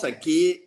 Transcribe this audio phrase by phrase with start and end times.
[0.00, 0.62] Estamos aquí,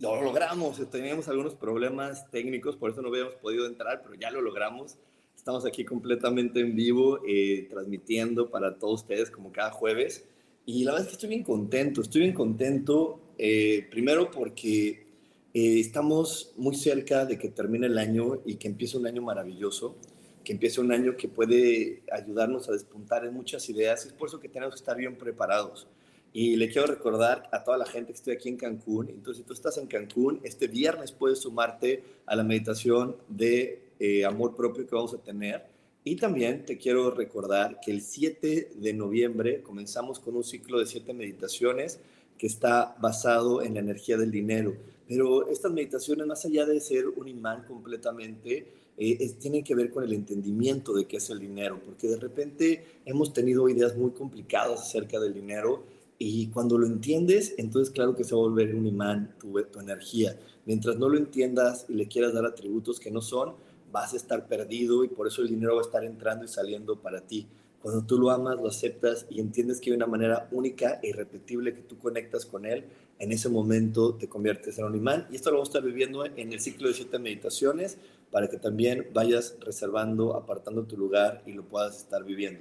[0.00, 4.40] lo logramos, teníamos algunos problemas técnicos, por eso no habíamos podido entrar, pero ya lo
[4.40, 4.96] logramos.
[5.36, 10.24] Estamos aquí completamente en vivo, eh, transmitiendo para todos ustedes como cada jueves.
[10.66, 15.06] Y la verdad es que estoy bien contento, estoy bien contento, eh, primero porque
[15.54, 19.96] eh, estamos muy cerca de que termine el año y que empiece un año maravilloso,
[20.44, 24.06] que empiece un año que puede ayudarnos a despuntar en muchas ideas.
[24.06, 25.88] Es por eso que tenemos que estar bien preparados.
[26.32, 29.10] Y le quiero recordar a toda la gente que estoy aquí en Cancún.
[29.10, 34.24] Entonces, si tú estás en Cancún, este viernes puedes sumarte a la meditación de eh,
[34.24, 35.66] amor propio que vamos a tener.
[36.04, 40.86] Y también te quiero recordar que el 7 de noviembre comenzamos con un ciclo de
[40.86, 42.00] siete meditaciones
[42.36, 44.74] que está basado en la energía del dinero.
[45.06, 50.02] Pero estas meditaciones, más allá de ser un imán completamente, eh, tienen que ver con
[50.02, 54.80] el entendimiento de qué es el dinero, porque de repente hemos tenido ideas muy complicadas
[54.80, 55.84] acerca del dinero
[56.18, 59.80] y cuando lo entiendes, entonces claro que se va a volver un imán tu, tu
[59.80, 60.38] energía.
[60.66, 63.54] Mientras no lo entiendas y le quieras dar atributos que no son,
[63.90, 67.00] vas a estar perdido y por eso el dinero va a estar entrando y saliendo
[67.00, 67.46] para ti.
[67.82, 71.74] Cuando tú lo amas, lo aceptas y entiendes que hay una manera única e irrepetible
[71.74, 72.84] que tú conectas con él,
[73.18, 75.26] en ese momento te conviertes en un imán.
[75.32, 77.98] Y esto lo vamos a estar viviendo en el ciclo de siete meditaciones
[78.30, 82.60] para que también vayas reservando, apartando tu lugar y lo puedas estar viviendo.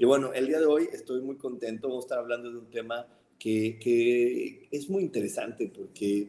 [0.00, 2.70] Y bueno, el día de hoy estoy muy contento, vamos a estar hablando de un
[2.70, 3.04] tema
[3.36, 6.28] que, que es muy interesante porque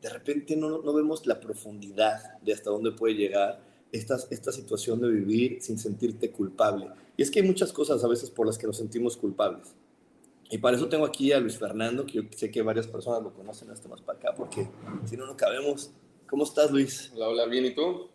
[0.00, 3.60] de repente no, no, vemos la profundidad de hasta dónde puede llegar
[3.90, 6.86] esta, esta situación de vivir sin sentirte culpable.
[7.16, 9.74] Y es que hay muchas cosas a veces por las que nos sentimos culpables.
[10.48, 13.34] Y para eso tengo aquí a Luis Fernando, que yo sé que varias personas lo
[13.34, 14.68] conocen hasta más para acá, porque
[15.06, 15.90] si no, no cabemos.
[16.28, 17.10] ¿Cómo estás, Luis?
[17.16, 18.10] Hola, hola, bien, ¿y tú?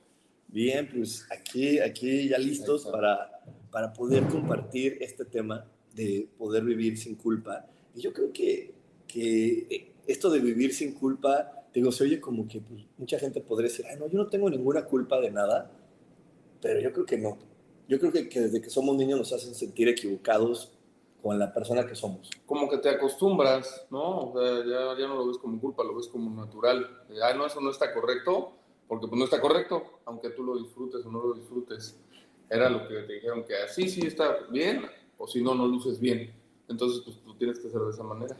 [0.47, 3.30] Bien, pues aquí, aquí ya listos para,
[3.71, 5.65] para poder compartir este tema
[5.95, 7.65] de poder vivir sin culpa.
[7.95, 8.73] Y yo creo que,
[9.07, 13.69] que esto de vivir sin culpa digo, se oye como que pues, mucha gente podría
[13.69, 15.71] decir, ay, no, yo no tengo ninguna culpa de nada,
[16.61, 17.37] pero yo creo que no.
[17.87, 20.71] Yo creo que, que, desde que somos niños nos hacen sentir equivocados
[21.21, 22.29] con la persona que somos.
[22.45, 24.31] Como que te acostumbras, ¿no?
[24.31, 26.87] O sea, ya, ya no lo ves como culpa, lo ves como natural.
[27.23, 28.53] Ay, no, eso no está correcto,
[28.87, 31.99] porque pues no está correcto, aunque tú lo disfrutes o no lo disfrutes.
[32.51, 34.83] Era lo que te dijeron que así sí está bien,
[35.17, 36.33] o si no, no luces bien.
[36.67, 38.35] Entonces, pues tú tienes que hacer de esa manera.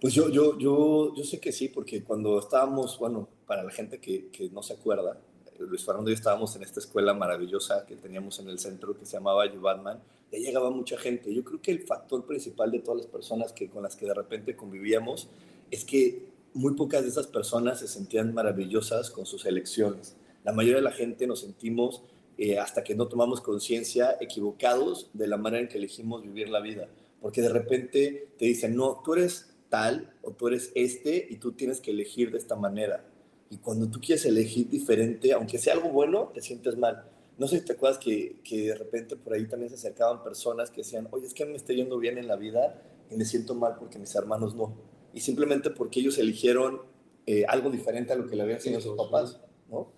[0.00, 4.00] Pues yo, yo, yo, yo sé que sí, porque cuando estábamos, bueno, para la gente
[4.00, 5.18] que, que no se acuerda,
[5.58, 9.04] Luis Fernando y yo estábamos en esta escuela maravillosa que teníamos en el centro que
[9.04, 11.32] se llamaba Batman, ya llegaba mucha gente.
[11.32, 14.14] Yo creo que el factor principal de todas las personas que, con las que de
[14.14, 15.28] repente convivíamos
[15.70, 20.16] es que muy pocas de esas personas se sentían maravillosas con sus elecciones.
[20.44, 22.02] La mayoría de la gente nos sentimos,
[22.36, 26.60] eh, hasta que no tomamos conciencia, equivocados de la manera en que elegimos vivir la
[26.60, 26.88] vida.
[27.20, 31.52] Porque de repente te dicen, no, tú eres tal o tú eres este y tú
[31.52, 33.04] tienes que elegir de esta manera.
[33.50, 37.08] Y cuando tú quieres elegir diferente, aunque sea algo bueno, te sientes mal.
[37.38, 40.70] No sé si te acuerdas que, que de repente por ahí también se acercaban personas
[40.70, 43.54] que decían, oye, es que me estoy yendo bien en la vida y me siento
[43.54, 44.76] mal porque mis hermanos no.
[45.12, 46.82] Y simplemente porque ellos eligieron
[47.26, 49.40] eh, algo diferente a lo que le habían enseñado sus papás,
[49.70, 49.88] ¿no?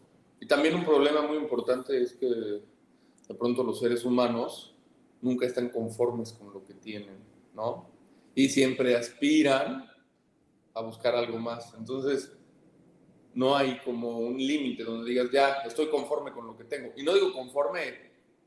[0.41, 4.75] Y también un problema muy importante es que de pronto los seres humanos
[5.21, 7.17] nunca están conformes con lo que tienen,
[7.55, 7.97] ¿no?
[8.37, 9.91] y siempre aspiran
[10.75, 11.73] a buscar algo más.
[11.77, 12.31] Entonces,
[13.35, 16.93] no hay como un límite donde digas, ya, estoy conforme con lo que tengo.
[16.97, 17.81] Y no digo conforme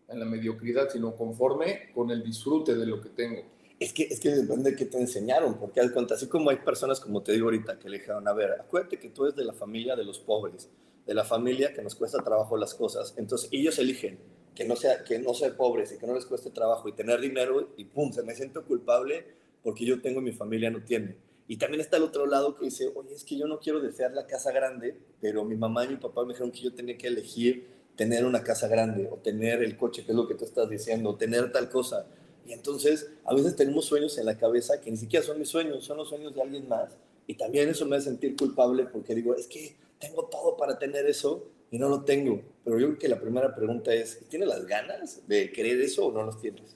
[0.07, 3.41] en la mediocridad, sino conforme con el disfrute de lo que tengo.
[3.79, 6.57] Es que, es que depende de qué te enseñaron, porque al cuenta, así como hay
[6.57, 9.45] personas, como te digo ahorita, que le dijeron, a ver, acuérdate que tú eres de
[9.45, 10.69] la familia de los pobres,
[11.05, 13.13] de la familia que nos cuesta trabajo las cosas.
[13.17, 14.19] Entonces, ellos eligen
[14.55, 17.21] que no, sea, que no ser pobres y que no les cueste trabajo y tener
[17.21, 19.25] dinero y pum, se me siento culpable
[19.63, 21.15] porque yo tengo y mi familia no tiene.
[21.47, 24.11] Y también está el otro lado que dice, oye, es que yo no quiero desear
[24.11, 27.07] la casa grande, pero mi mamá y mi papá me dijeron que yo tenía que
[27.07, 30.69] elegir tener una casa grande o tener el coche, que es lo que tú estás
[30.69, 32.05] diciendo, o tener tal cosa.
[32.45, 35.83] Y entonces a veces tenemos sueños en la cabeza que ni siquiera son mis sueños,
[35.83, 36.97] son los sueños de alguien más.
[37.27, 41.05] Y también eso me hace sentir culpable porque digo, es que tengo todo para tener
[41.05, 42.41] eso y no lo tengo.
[42.63, 46.11] Pero yo creo que la primera pregunta es, ¿tienes las ganas de querer eso o
[46.11, 46.75] no los tienes?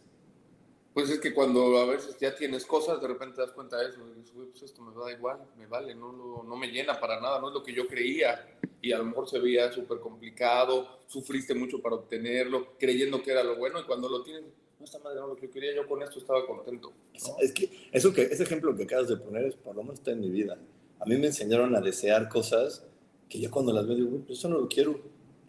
[0.94, 3.90] Pues es que cuando a veces ya tienes cosas, de repente te das cuenta de
[3.90, 7.20] eso, y dices, pues esto me da igual, me vale, no, no me llena para
[7.20, 8.48] nada, no es lo que yo creía.
[8.80, 13.44] Y a lo mejor se veía súper complicado, sufriste mucho para obtenerlo, creyendo que era
[13.44, 14.44] lo bueno, y cuando lo tienes,
[14.78, 16.92] no está mal, no lo que quería, yo con esto estaba contento.
[17.40, 20.12] Es que, eso que ese ejemplo que acabas de poner es por lo menos está
[20.12, 20.60] en mi vida.
[21.00, 22.86] A mí me enseñaron a desear cosas
[23.34, 25.00] que yo cuando las veo digo, pues eso no lo quiero,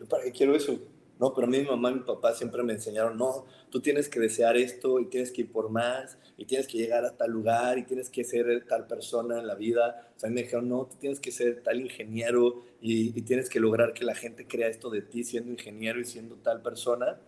[0.01, 0.79] yo para qué quiero eso
[1.19, 4.09] no, pero a mí mi mamá y mi papá siempre me enseñaron, no, tú tienes
[4.09, 7.31] que desear esto y tienes que ir por más y tienes que llegar a tal
[7.31, 10.11] lugar y tienes que ser tal persona en la vida.
[10.17, 13.95] O sea, me dijeron, no, tú tienes que ser tal ingeniero y, tienes que lograr
[13.95, 17.21] que la gente crea esto de ti siendo ingeniero y siendo tal persona.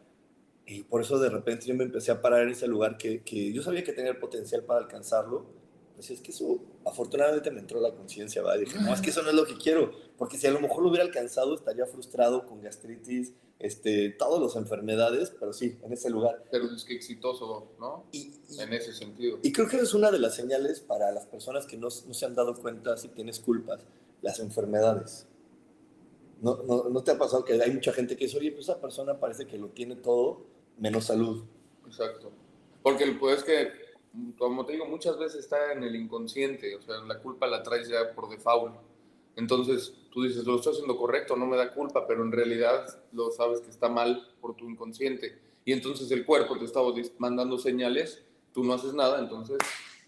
[0.66, 3.52] Y por eso de repente yo me empecé a parar en ese lugar que, que
[3.52, 5.46] yo sabía que tenía el potencial para alcanzarlo.
[5.96, 8.56] Pues es que eso, afortunadamente me entró la conciencia, ¿va?
[8.56, 10.82] dije, no, es que eso no es lo que quiero, porque si a lo mejor
[10.82, 16.10] lo hubiera alcanzado estaría frustrado con gastritis, este, todas las enfermedades, pero sí, en ese
[16.10, 16.44] lugar.
[16.50, 18.04] Pero es que exitoso, ¿no?
[18.12, 19.38] Y, en ese sentido.
[19.42, 22.26] Y creo que es una de las señales para las personas que no, no se
[22.26, 23.80] han dado cuenta si tienes culpas,
[24.20, 25.26] las enfermedades.
[26.42, 28.78] ¿No, no, ¿No, te ha pasado que hay mucha gente que dice, oye, pues esa
[28.78, 30.42] persona parece que lo tiene todo
[30.78, 31.44] menos salud?
[31.86, 32.30] Exacto.
[32.82, 33.68] Porque pues que,
[34.38, 37.88] como te digo, muchas veces está en el inconsciente, o sea, la culpa la traes
[37.88, 38.74] ya por default.
[39.36, 43.30] Entonces, tú dices, lo estoy haciendo correcto, no me da culpa, pero en realidad lo
[43.30, 45.38] sabes que está mal por tu inconsciente.
[45.64, 46.80] Y entonces el cuerpo te está
[47.18, 49.58] mandando señales, tú no haces nada, entonces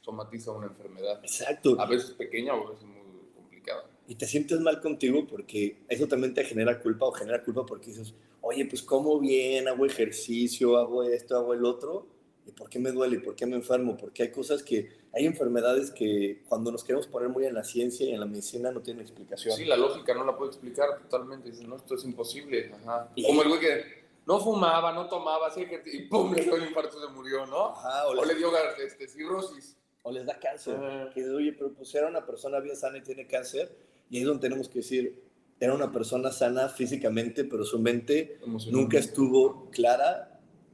[0.03, 1.21] somatiza una enfermedad.
[1.23, 1.77] Exacto.
[1.79, 3.85] A veces pequeña o a veces muy complicada.
[4.07, 7.89] Y te sientes mal contigo porque eso también te genera culpa o genera culpa porque
[7.89, 12.07] dices, oye, pues como bien, hago ejercicio, hago esto, hago el otro,
[12.49, 13.17] ¿y por qué me duele?
[13.17, 13.97] ¿Y por qué me enfermo?
[13.97, 18.07] Porque hay cosas que hay enfermedades que cuando nos queremos poner muy en la ciencia
[18.07, 19.55] y en la medicina no tienen explicación.
[19.57, 21.51] Sí, la lógica no la puede explicar totalmente.
[21.51, 22.73] Dices, no, esto es imposible.
[22.75, 23.11] Ajá.
[23.27, 23.85] Como el güey que
[24.27, 27.69] no fumaba, no tomaba, así que, y pum, le dio el infarto, se murió, ¿no?
[27.69, 28.51] Ajá, o, le dio
[28.85, 29.77] este, cirrosis.
[30.03, 30.79] O les da cáncer.
[31.15, 33.75] Que oye, pero pues era una persona bien sana y tiene cáncer.
[34.11, 35.23] Y ahí es donde tenemos que decir,
[35.61, 38.39] era una persona sana físicamente, pero su mente
[38.71, 40.28] nunca estuvo clara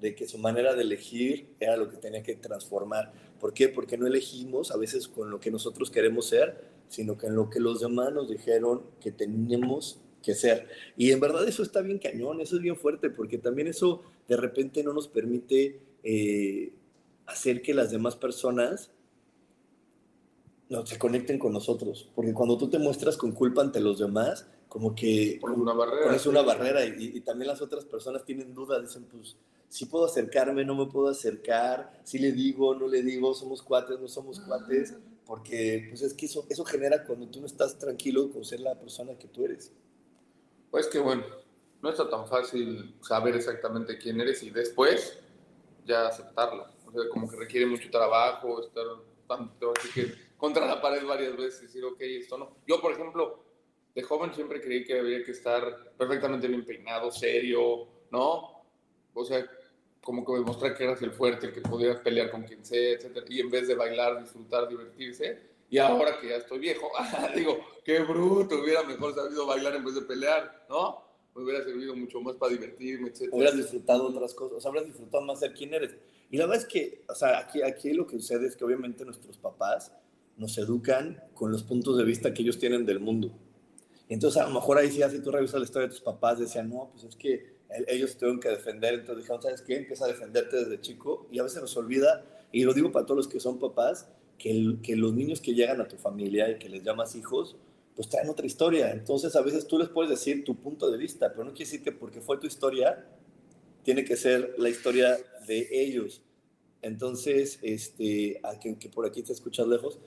[0.04, 3.10] de que su manera de elegir era lo que tenía que transformar.
[3.40, 3.70] ¿Por qué?
[3.70, 7.48] Porque no elegimos a veces con lo que nosotros queremos ser, sino que en lo
[7.48, 10.68] que los demás nos dijeron que tenemos que ser.
[10.98, 14.36] Y en verdad eso está bien cañón, eso es bien fuerte, porque también eso de
[14.36, 16.74] repente no nos permite eh,
[17.24, 18.90] hacer que las demás personas
[20.68, 22.10] no, se conecten con nosotros.
[22.14, 26.04] Porque cuando tú te muestras con culpa ante los demás, como que pones una barrera,
[26.04, 29.36] pones una barrera y, y, también las otras personas tienen dudas, dicen, pues
[29.74, 33.98] si puedo acercarme, no me puedo acercar, si le digo, no le digo, somos cuates,
[33.98, 34.94] no somos cuates,
[35.26, 38.78] porque pues es que eso, eso genera cuando tú no estás tranquilo con ser la
[38.78, 39.72] persona que tú eres.
[40.70, 41.24] Pues que bueno,
[41.82, 45.18] no está tan fácil saber exactamente quién eres y después
[45.84, 46.72] ya aceptarla.
[46.86, 48.86] O sea, como que requiere mucho trabajo, estar
[49.26, 52.58] tanto, así que contra la pared varias veces y decir, ok, esto no.
[52.64, 53.42] Yo, por ejemplo,
[53.92, 58.62] de joven siempre creí que había que estar perfectamente bien peinado, serio, ¿no?
[59.14, 59.44] O sea,
[60.04, 63.24] como que demostrar que eras el fuerte, el que podías pelear con quien sea, etc.
[63.29, 65.55] Y en vez de bailar, disfrutar, divertirse.
[65.70, 66.90] Y ahora que ya estoy viejo,
[67.34, 71.02] digo, qué bruto, hubiera mejor sabido bailar en vez de pelear, ¿no?
[71.34, 73.31] Me hubiera servido mucho más para divertirme, etc.
[73.32, 75.96] Hubieras disfrutado otras cosas, o sea, disfrutado más ser quien eres.
[76.31, 79.05] Y la verdad es que, o sea, aquí, aquí lo que sucede es que obviamente
[79.05, 79.90] nuestros papás
[80.36, 83.32] nos educan con los puntos de vista que ellos tienen del mundo.
[84.08, 86.69] Entonces a lo mejor ahí sí, si tú revisas la historia de tus papás, decían,
[86.69, 87.54] no, pues es que
[87.88, 89.76] ellos tuvieron que defender, entonces dijeron, ¿sabes qué?
[89.76, 93.18] Empieza a defenderte desde chico y a veces nos olvida, y lo digo para todos
[93.18, 96.68] los que son papás, que, que los niños que llegan a tu familia y que
[96.68, 97.56] les llamas hijos,
[97.94, 98.90] pues traen otra historia.
[98.92, 101.82] Entonces a veces tú les puedes decir tu punto de vista, pero no quiere decir
[101.82, 103.06] que porque fue tu historia,
[103.82, 106.22] tiene que ser la historia de ellos.
[106.82, 109.98] Entonces, este, a que, que por aquí te escuchas lejos,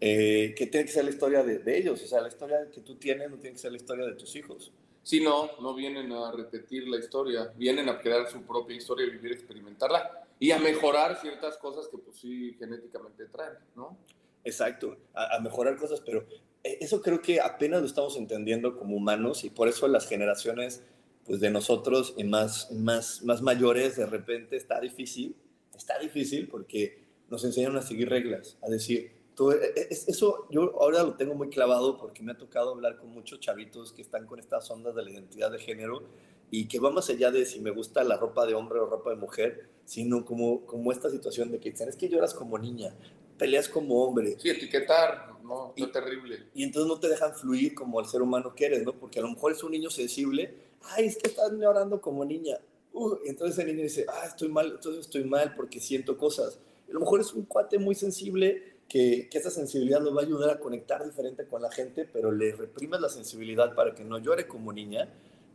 [0.00, 2.80] eh, que tiene que ser la historia de, de, ellos, o sea, la historia que
[2.80, 4.72] tú tienes no tiene que ser la historia de tus hijos.
[5.02, 9.32] Si no, no vienen a repetir la historia, vienen a crear su propia historia, vivir,
[9.32, 13.96] experimentarla y a mejorar ciertas cosas que pues sí genéticamente traen, ¿no?
[14.44, 16.24] Exacto, a, a mejorar cosas, pero
[16.64, 20.82] eh, eso creo que apenas lo estamos entendiendo como humanos y por eso las generaciones
[21.24, 25.36] pues de nosotros y más, más, más mayores de repente está difícil,
[25.74, 31.02] está difícil porque nos enseñan a seguir reglas, a decir, e, e, eso yo ahora
[31.02, 34.38] lo tengo muy clavado porque me ha tocado hablar con muchos chavitos que están con
[34.38, 36.02] estas ondas de la identidad de género
[36.50, 39.10] y que va más allá de si me gusta la ropa de hombre o ropa
[39.10, 42.94] de mujer, sino como, como esta situación de que dicen, es que lloras como niña,
[43.38, 44.36] peleas como hombre.
[44.38, 46.48] Sí, etiquetar, no, es terrible.
[46.54, 48.92] Y entonces no te dejan fluir como el ser humano que eres, ¿no?
[48.92, 52.58] Porque a lo mejor es un niño sensible, ay, es que estás llorando como niña.
[52.92, 56.58] Uh, entonces el niño dice, ah, estoy mal, entonces estoy mal porque siento cosas.
[56.86, 60.24] a lo mejor es un cuate muy sensible que, que, esa sensibilidad lo va a
[60.26, 64.18] ayudar a conectar diferente con la gente, pero le reprimes la sensibilidad para que no
[64.18, 65.08] llore como niña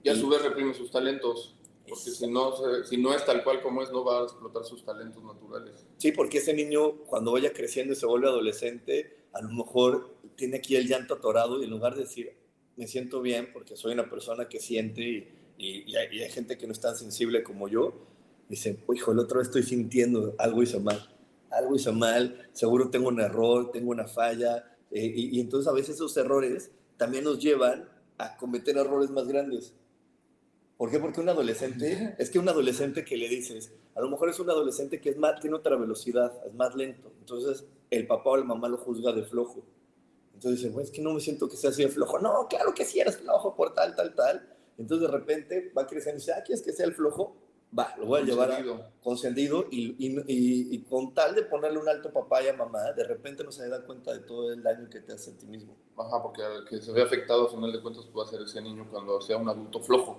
[0.04, 1.54] y a su vez reprime sus talentos.
[1.88, 2.54] Porque si no,
[2.84, 5.86] si no es tal cual como es, no va a explotar sus talentos naturales.
[5.98, 10.58] Sí, porque ese niño cuando vaya creciendo y se vuelve adolescente, a lo mejor tiene
[10.58, 12.34] aquí el llanto atorado y en lugar de decir,
[12.76, 15.28] me siento bien porque soy una persona que siente y,
[15.58, 17.94] y, hay, gente que no es tan sensible como yo,
[18.50, 21.08] dice, hijo, el otro estoy sintiendo, algo hizo mal,
[21.52, 25.74] algo hizo mal, seguro tengo un error, tengo una falla, eh, y, y entonces a
[25.74, 27.88] veces esos errores también nos llevan
[28.18, 29.74] a cometer errores más grandes.
[30.78, 31.00] ¿Por qué?
[31.00, 34.50] Porque un adolescente, es que un adolescente que le dices, a lo mejor es un
[34.50, 37.12] adolescente que es más, tiene otra velocidad, es más lento.
[37.20, 39.64] Entonces el papá o la mamá lo juzga de flojo.
[40.36, 42.20] Entonces dice, es que no me siento que sea así de flojo.
[42.20, 44.48] No, claro que sí eres flojo por tal, tal, tal.
[44.78, 47.36] Entonces de repente va creciendo y dice, ah, ¿quieres que sea el flojo?
[47.78, 48.64] Va, lo voy a llevar a,
[49.02, 53.04] consentido y, y, y, con tal de ponerle un alto papá y a mamá, de
[53.04, 55.76] repente no se da cuenta de todo el daño que te hace a ti mismo.
[55.98, 58.88] Ajá, porque que se ve afectado, a final de cuentas, va a ser ese niño
[58.90, 60.18] cuando sea un adulto flojo.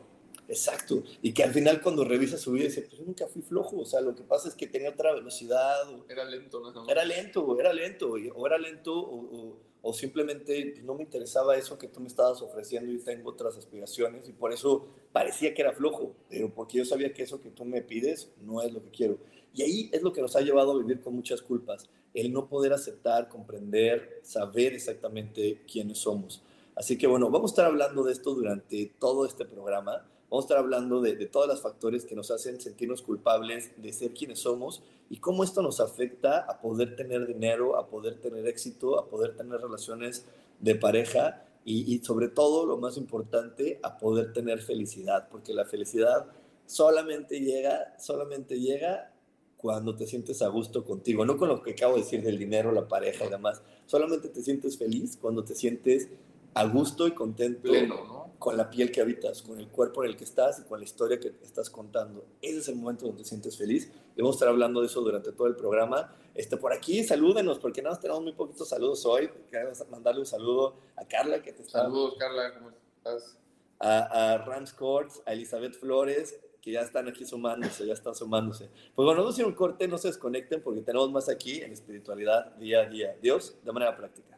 [0.49, 1.03] Exacto.
[1.21, 3.79] Y que al final cuando revisa su vida dice, pues yo nunca fui flojo.
[3.79, 5.89] O sea, lo que pasa es que tenía otra velocidad.
[5.91, 6.89] O, era lento, ¿no?
[6.89, 8.13] Era lento, era lento.
[8.35, 9.57] O era lento o, o,
[9.93, 14.29] simplemente pues, no me interesaba eso que tú me estabas ofreciendo y tengo otras aspiraciones.
[14.29, 16.15] Y por eso parecía que era flojo.
[16.29, 19.19] Pero porque yo sabía que eso que tú me pides no es lo que quiero.
[19.55, 21.89] Y ahí es lo que nos ha llevado a vivir con muchas culpas.
[22.15, 26.43] El no poder aceptar, comprender, saber exactamente quiénes somos.
[26.75, 30.47] Así que bueno, vamos a estar hablando de esto durante todo este programa Vamos a
[30.47, 34.41] estar hablando de, de todos los factores que nos hacen sentirnos culpables de ser quienes
[34.41, 39.09] somos y cómo esto nos afecta a poder tener dinero, a poder tener éxito, a
[39.09, 40.27] poder tener relaciones
[40.61, 45.65] de pareja y, y, sobre todo, lo más importante, a poder tener felicidad, porque la
[45.65, 46.27] felicidad
[46.67, 49.13] solamente llega, solamente llega
[49.57, 52.71] cuando te sientes a gusto contigo, no con lo que acabo de decir del dinero,
[52.71, 56.09] la pareja y demás, solamente te sientes feliz cuando te sientes
[56.55, 58.18] a gusto y contento Pleno, ¿no?
[58.39, 60.85] Con la piel que habitas, con el cuerpo en el que estás y con la
[60.85, 62.25] historia que estás contando.
[62.41, 63.91] Ese es el momento donde te sientes feliz.
[64.17, 66.15] Y vamos a estar hablando de eso durante todo el programa.
[66.35, 69.29] Este, por aquí, salúdenos, porque nada más tenemos muy poquitos saludos hoy.
[69.51, 71.83] Queremos mandarle un saludo a Carla, que te está...
[71.83, 73.37] Saludos, Carla, ¿cómo estás?
[73.81, 78.69] A, a Rams Courts, a Elizabeth Flores, que ya están aquí sumándose, ya están sumándose.
[78.95, 81.73] Pues bueno, vamos a ir un corte, no se desconecten, porque tenemos más aquí en
[81.73, 83.17] espiritualidad día a día.
[83.21, 84.38] Dios, de manera práctica.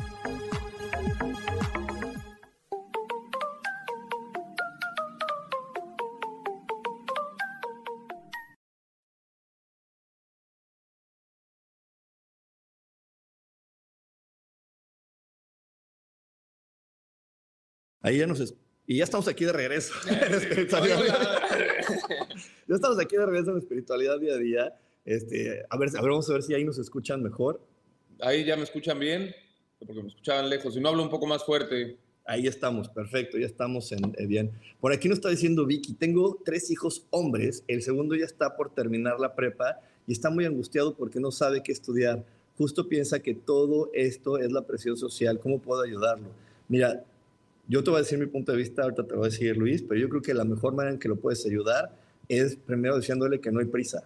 [18.01, 18.53] Ahí ya nos...
[18.87, 20.99] Y ya estamos aquí de regreso en espiritualidad.
[22.67, 24.75] ya estamos aquí de regreso en espiritualidad día a día.
[25.05, 27.61] Este, a, ver, a ver, vamos a ver si ahí nos escuchan mejor.
[28.19, 29.33] ahí ya me escuchan bien,
[29.79, 30.73] porque me escuchaban lejos.
[30.73, 31.97] Si no hablo un poco más fuerte.
[32.25, 34.51] Ahí estamos, perfecto, ya estamos en, eh, bien.
[34.79, 38.73] Por aquí nos está diciendo Vicky, tengo tres hijos hombres, el segundo ya está por
[38.73, 42.23] terminar la prepa y está muy angustiado porque no sabe qué estudiar.
[42.57, 46.27] Justo piensa que todo esto es la presión social, ¿cómo puedo ayudarlo?
[46.67, 47.03] Mira,
[47.71, 49.55] yo te voy a decir mi punto de vista, ahorita te lo voy a decir
[49.55, 51.97] Luis, pero yo creo que la mejor manera en que lo puedes ayudar
[52.27, 54.03] es primero diciéndole que no hay prisa,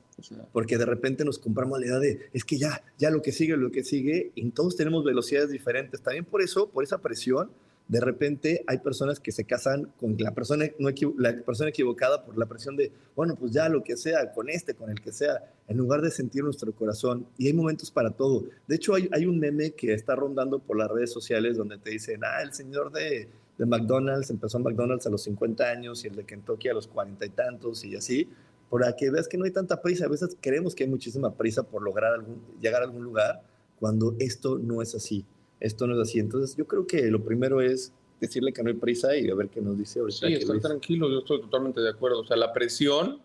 [0.53, 3.57] porque de repente nos compramos la idea de, es que ya, ya lo que sigue,
[3.57, 6.01] lo que sigue, y todos tenemos velocidades diferentes.
[6.01, 7.49] También por eso, por esa presión,
[7.87, 12.37] de repente hay personas que se casan con la persona, no la persona equivocada por
[12.37, 15.43] la presión de, bueno, pues ya lo que sea, con este, con el que sea,
[15.67, 17.25] en lugar de sentir nuestro corazón.
[17.39, 18.45] Y hay momentos para todo.
[18.67, 21.89] De hecho, hay, hay un meme que está rondando por las redes sociales donde te
[21.89, 26.15] dicen, ah, el señor de de McDonald's, empezó McDonald's a los 50 años y el
[26.15, 28.27] de Kentucky a los 40 y tantos y así,
[28.69, 30.05] para que veas que no hay tanta prisa.
[30.05, 33.41] A veces creemos que hay muchísima prisa por lograr algún, llegar a algún lugar
[33.79, 35.25] cuando esto no es así.
[35.59, 36.19] Esto no es así.
[36.19, 39.49] Entonces yo creo que lo primero es decirle que no hay prisa y a ver
[39.49, 40.27] qué nos dice ahorita.
[40.27, 42.21] Sí, estar tranquilo, yo estoy totalmente de acuerdo.
[42.21, 43.21] O sea, la presión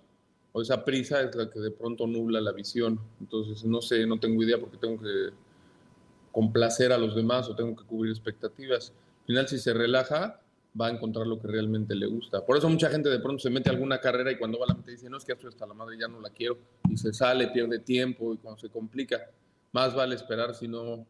[0.53, 3.01] o esa prisa es la que de pronto nubla la visión.
[3.21, 5.31] Entonces, no sé, no tengo idea porque tengo que
[6.33, 8.93] complacer a los demás o tengo que cubrir expectativas
[9.31, 10.41] final, si se relaja,
[10.79, 12.45] va a encontrar lo que realmente le gusta.
[12.45, 14.69] Por eso mucha gente de pronto se mete a alguna carrera y cuando va a
[14.69, 16.59] la mente dice, no, es que esto hasta la madre ya no la quiero,
[16.89, 19.31] y se sale, pierde tiempo, y cuando se complica,
[19.73, 21.07] más vale esperar, sino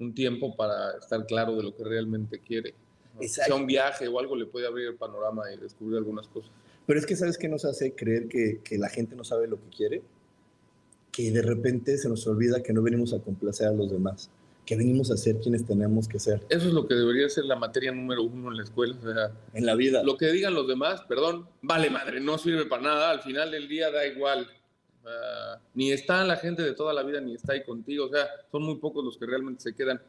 [0.00, 2.74] un tiempo para estar claro de lo que realmente quiere.
[3.20, 6.50] Sea un viaje o algo, le puede abrir el panorama y descubrir algunas cosas.
[6.86, 9.60] Pero es que, ¿sabes qué nos hace creer que, que la gente no sabe lo
[9.60, 10.02] que quiere?
[11.12, 14.28] Que de repente se nos olvida que no venimos a complacer a los demás
[14.64, 16.46] que venimos a ser quienes tenemos que ser.
[16.48, 18.96] Eso es lo que debería ser la materia número uno en la escuela.
[18.98, 20.02] O sea, en la vida.
[20.04, 23.10] Lo que digan los demás, perdón, vale madre, no sirve para nada.
[23.10, 24.46] Al final del día da igual.
[25.74, 28.06] ni está la gente de toda la vida, ni está ahí contigo.
[28.06, 30.00] O sea, son muy pocos los que realmente se quedan.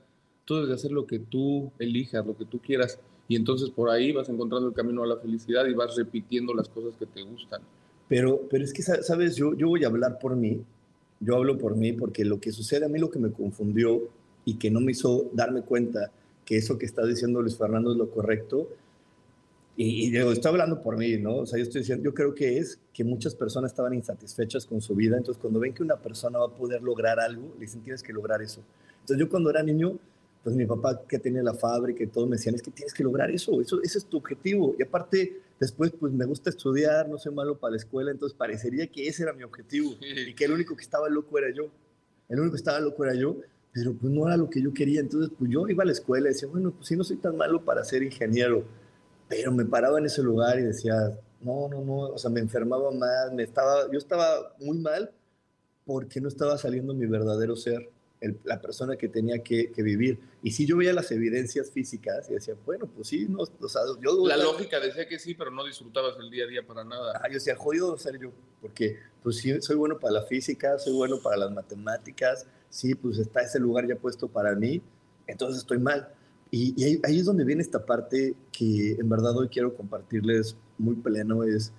[0.46, 3.00] Tú debes hacer lo que tú elijas, lo que tú quieras.
[3.28, 6.68] Y entonces por ahí vas encontrando el camino a la felicidad y vas repitiendo las
[6.68, 7.62] cosas que te gustan.
[8.08, 9.38] Pero, pero es que, ¿sabes?
[9.38, 10.62] Yo, yo voy a hablar por mí.
[11.22, 14.10] Yo hablo por mí porque lo que sucede a mí, lo que me confundió
[14.46, 16.12] y que no me hizo darme cuenta
[16.46, 18.70] que eso que está diciendo Luis Fernando es lo correcto.
[19.78, 21.38] Y, y estoy hablando por mí, ¿no?
[21.38, 24.82] O sea, yo estoy diciendo, yo creo que es que muchas personas estaban insatisfechas con
[24.82, 27.82] su vida, entonces cuando ven que una persona va a poder lograr algo, le dicen,
[27.82, 28.62] tienes que lograr eso.
[29.00, 29.98] Entonces yo cuando era niño,
[30.44, 33.04] pues mi papá que tenía la fábrica y todo me decían, es que tienes que
[33.04, 34.76] lograr eso, eso ese es tu objetivo.
[34.78, 38.88] Y aparte, después, pues me gusta estudiar, no soy malo para la escuela, entonces parecería
[38.88, 41.70] que ese era mi objetivo y que el único que estaba loco era yo.
[42.28, 43.38] El único que estaba loco era yo
[43.74, 45.00] pero pues no era lo que yo quería.
[45.00, 47.38] Entonces, pues yo iba a la escuela y decía, bueno, pues sí, no soy tan
[47.38, 48.66] malo para ser ingeniero,
[49.28, 52.92] pero me paraba en ese lugar y decía, no, no, no, o sea, me enfermaba
[52.92, 55.12] más, me estaba, yo estaba muy mal
[55.86, 57.90] porque no estaba saliendo mi verdadero ser,
[58.44, 60.20] la persona que tenía que, vivir.
[60.44, 63.82] Y si yo veía las evidencias físicas y decía, bueno, pues sí, no, o sea,
[64.00, 64.28] yo...
[64.28, 67.20] La lógica decía que sí, pero no disfrutabas el día a día para nada.
[67.22, 68.32] Ah, yo decía, jodido ser yo,
[68.62, 73.18] porque pues sí, soy bueno para la física, soy bueno para las matemáticas, sí, pues
[73.18, 74.82] está ese lugar ya puesto para mí,
[75.26, 76.14] entonces estoy mal.
[76.54, 81.44] Y, ahí, es donde viene esta parte que en verdad hoy quiero compartirles muy pleno,
[81.44, 81.72] es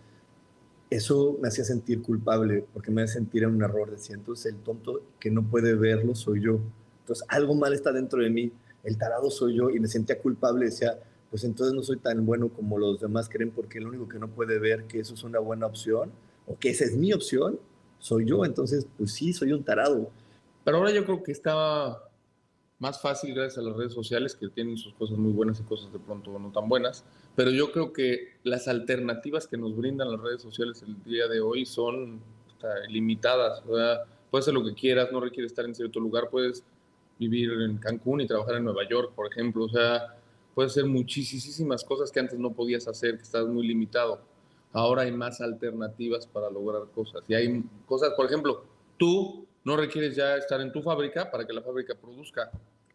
[0.94, 4.58] eso me hacía sentir culpable porque me hacía sentir en un error, decía, entonces el
[4.60, 6.60] tonto que no puede verlo soy yo.
[7.00, 8.52] Entonces algo mal está dentro de mí,
[8.84, 10.98] el tarado soy yo y me sentía culpable, decía,
[11.30, 14.28] pues entonces no soy tan bueno como los demás creen porque el único que no
[14.28, 16.10] puede ver que eso es una buena opción
[16.46, 17.58] o que esa es mi opción,
[17.98, 20.10] soy yo, entonces pues sí, soy un tarado.
[20.64, 21.98] Pero ahora yo creo que está
[22.82, 25.92] más fácil gracias a las redes sociales que tienen sus cosas muy buenas y cosas
[25.92, 27.04] de pronto no tan buenas.
[27.36, 31.40] Pero yo creo que las alternativas que nos brindan las redes sociales el día de
[31.40, 32.20] hoy son
[32.88, 33.62] limitadas.
[33.62, 36.64] Puedes hacer lo que quieras, no requiere estar en cierto lugar, puedes
[37.20, 39.66] vivir en Cancún y trabajar en Nueva York, por ejemplo.
[39.66, 40.18] O sea,
[40.52, 44.20] puedes hacer muchísimas cosas que antes no podías hacer, que estás muy limitado.
[44.72, 47.22] Ahora hay más alternativas para lograr cosas.
[47.28, 48.64] Y hay cosas, por ejemplo,
[48.96, 52.50] tú no requieres ya estar en tu fábrica para que la fábrica produzca.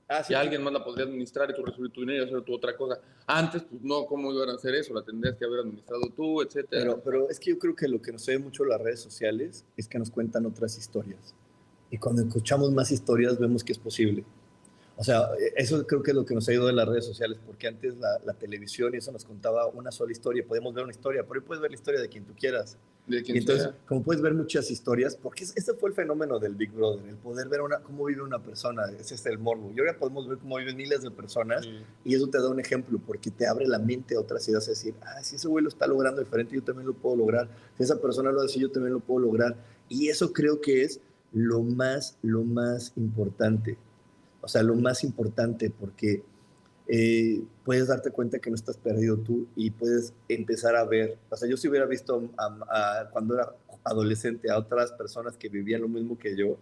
[0.09, 2.55] Ah, si alguien más la podría administrar y tú recibir tu dinero y hacer tu
[2.55, 2.99] otra cosa.
[3.25, 4.93] Antes, pues no, ¿cómo iban a hacer eso?
[4.93, 6.81] La tendrías que haber administrado tú, etcétera.
[6.81, 9.65] Pero, pero es que yo creo que lo que nos ve mucho las redes sociales
[9.75, 11.35] es que nos cuentan otras historias.
[11.91, 14.23] Y cuando escuchamos más historias vemos que es posible.
[14.99, 17.37] O sea, eso creo que es lo que nos ha ido de las redes sociales,
[17.45, 21.23] porque antes la, televisión y eso nos contaba una sola historia, podemos ver una historia,
[21.27, 22.77] pero hoy puedes ver la historia de quien tú quieras.
[23.05, 26.55] De quien y entonces, como puedes ver muchas historias, porque ese fue el fenómeno del
[26.55, 29.71] Big Brother, el poder ver una, cómo vive una persona, ese es el morbo.
[29.75, 31.67] Y ahora podemos ver cómo viven miles de personas
[32.03, 34.79] y eso te da un ejemplo, porque te abre la mente a otras ideas, es
[34.79, 37.47] decir, ah, si ese güey lo está logrando diferente, yo también lo puedo lograr.
[37.77, 39.55] Si esa persona lo hace, yo también lo puedo lograr.
[39.89, 40.99] Y eso creo que es
[41.33, 43.77] lo más, lo más importante
[44.47, 46.23] O sea, lo más importante, porque
[46.87, 51.35] eh, puedes darte cuenta que no estás perdido tú y puedes empezar a ver, o
[51.35, 52.31] sea, yo si hubiera visto
[53.11, 56.57] cuando era adolescente a otras personas que vivían lo mismo que yo,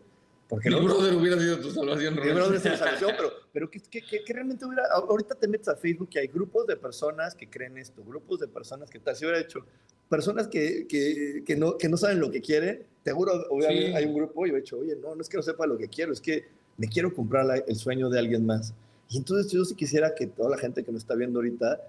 [0.50, 2.16] porque no, brother hubiera sido tu salvación.
[2.16, 6.28] Mi brother salvación, pero, pero que, realmente hubiera, ahorita te metes a Facebook y hay
[6.28, 9.64] grupos de personas que creen esto, grupos de personas que tal, si hubiera hecho,
[10.10, 13.32] personas que, que, que, no, que no saben lo que quieren, seguro
[13.64, 15.88] hay un grupo y he hecho, oye, no, no es que no sepa lo que
[15.88, 18.74] quiero, es que me quiero comprar el sueño de alguien más.
[19.10, 21.80] Y entonces yo sí quisiera que toda la gente que nos está viendo ahorita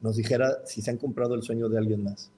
[0.00, 2.30] nos dijera si se han comprado el sueño de alguien más,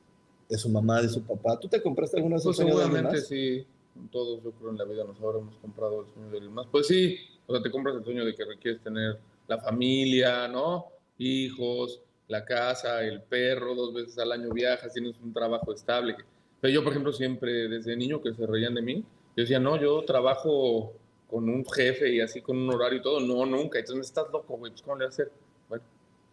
[0.48, 1.58] de su mamá, de su papá.
[1.58, 3.26] ¿Tú te compraste alguna vez pues sueño de alguien más?
[3.26, 3.66] sí.
[4.12, 6.66] Todos, yo creo, en la vida nos habremos comprado el sueño de alguien más.
[6.70, 7.16] Pues sí,
[7.46, 10.88] o sea, te compras el sueño de que requieres tener la familia, ¿no?
[11.16, 16.14] Hijos, la casa, el perro, dos veces al año viajas, tienes un trabajo estable.
[16.60, 19.80] Pero yo, por ejemplo, siempre desde niño que se reían de mí, yo decía, no,
[19.80, 20.92] yo trabajo
[21.28, 23.20] con un jefe y así con un horario y todo.
[23.20, 23.78] No, nunca.
[23.78, 24.72] Entonces estás loco, güey.
[24.72, 25.32] Pues, ¿cómo le vas a hacer?
[25.68, 25.84] Bueno,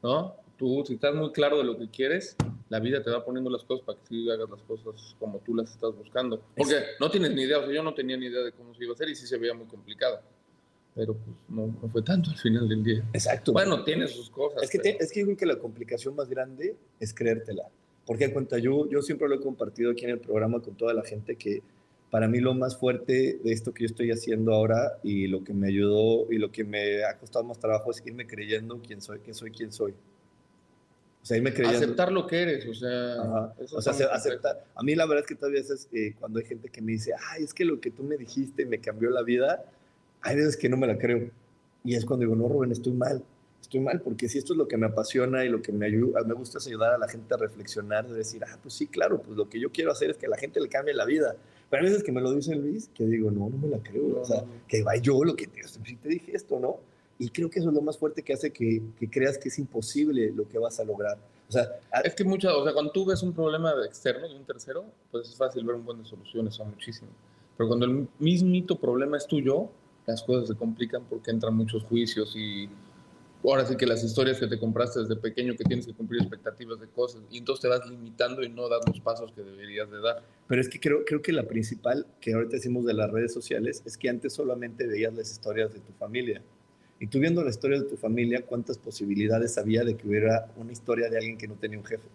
[0.02, 0.36] ¿no?
[0.58, 2.36] Tú, si estás muy claro de lo que quieres,
[2.70, 5.56] la vida te va poniendo las cosas para que sí hagas las cosas como tú
[5.56, 6.42] las estás buscando.
[6.56, 8.84] Porque no tienes ni idea, o sea, yo no tenía ni idea de cómo se
[8.84, 10.22] iba a hacer y sí se veía muy complicado.
[10.96, 13.04] Pero pues no, no fue tanto al final del día.
[13.14, 13.52] Exacto.
[13.52, 14.62] Bueno, tiene sus cosas.
[14.62, 17.64] Es que, es que yo creo que la complicación más grande es creértela.
[18.06, 21.04] Porque cuenta, yo, yo siempre lo he compartido aquí en el programa con toda la
[21.04, 21.64] gente que
[22.14, 25.52] para mí lo más fuerte de esto que yo estoy haciendo ahora y lo que
[25.52, 29.18] me ayudó y lo que me ha costado más trabajo es irme creyendo quién soy,
[29.22, 29.94] que soy quien soy.
[31.24, 31.80] O sea, irme creyendo.
[31.80, 33.56] Aceptar lo que eres, o sea.
[33.58, 34.64] o sea, aceptar.
[34.76, 37.14] A mí la verdad es que todavía es eh, cuando hay gente que me dice,
[37.32, 39.66] ay, es que lo que tú me dijiste me cambió la vida,
[40.22, 41.32] hay veces que no me la creo.
[41.84, 43.24] Y es cuando digo, no, Rubén, estoy mal.
[43.60, 46.24] Estoy mal porque si esto es lo que me apasiona y lo que me ayuda,
[46.24, 49.20] me gusta es ayudar a la gente a reflexionar, de decir, ah, pues sí, claro,
[49.20, 51.36] pues lo que yo quiero hacer es que la gente le cambie la vida
[51.74, 54.22] pero hay veces que me lo dice Luis, que digo, no, no me la creo.
[54.22, 56.78] o sea, que va yo lo que te, si te dije esto, ¿no?
[57.18, 59.58] Y creo que eso es lo más fuerte que hace que, que creas que es
[59.58, 61.18] imposible lo que vas a lograr.
[61.50, 64.46] O sea, es que muchas, o sea, cuando tú ves un problema externo de un
[64.46, 67.10] tercero, pues es fácil ver un buen de soluciones, son muchísimo.
[67.58, 69.68] Pero cuando el mismito problema es tuyo,
[70.06, 72.70] las cosas se complican porque entran muchos juicios y
[73.52, 76.80] ahora sí que las historias que te compraste desde pequeño que tienes que cumplir expectativas
[76.80, 80.00] de cosas y entonces te vas limitando y no das los pasos que deberías de
[80.00, 80.24] dar.
[80.48, 83.82] Pero es que creo, creo que la principal que ahorita decimos de las redes sociales
[83.86, 86.42] es que antes solamente veías las historias de tu familia.
[87.00, 90.72] Y tú viendo la historia de tu familia, ¿cuántas posibilidades había de que hubiera una
[90.72, 92.08] historia de alguien que no tenía un jefe?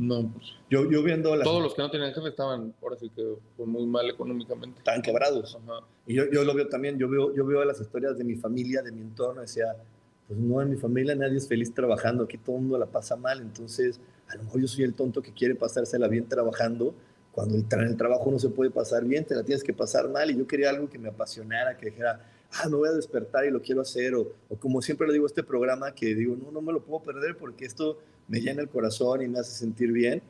[0.00, 3.34] No, pues, yo, yo viendo Todos los que no tenían jefe estaban, ahora sí que
[3.54, 4.78] fue muy mal económicamente.
[4.78, 5.58] Estaban quebrados.
[6.06, 8.80] Y yo, yo, lo veo también, yo veo, yo veo las historias de mi familia,
[8.80, 9.76] de mi entorno, decía,
[10.26, 13.14] pues no, en mi familia nadie es feliz trabajando, aquí todo el mundo la pasa
[13.14, 16.94] mal, entonces a lo mejor yo soy el tonto que quiere pasársela bien trabajando,
[17.30, 20.08] cuando el, en el trabajo no se puede pasar bien, te la tienes que pasar
[20.08, 23.44] mal, y yo quería algo que me apasionara, que dijera, ah, me voy a despertar
[23.44, 26.34] y lo quiero hacer, o, o como siempre le digo a este programa, que digo,
[26.36, 29.52] no, no me lo puedo perder porque esto me llena el corazón y me hace
[29.52, 30.22] sentir bien.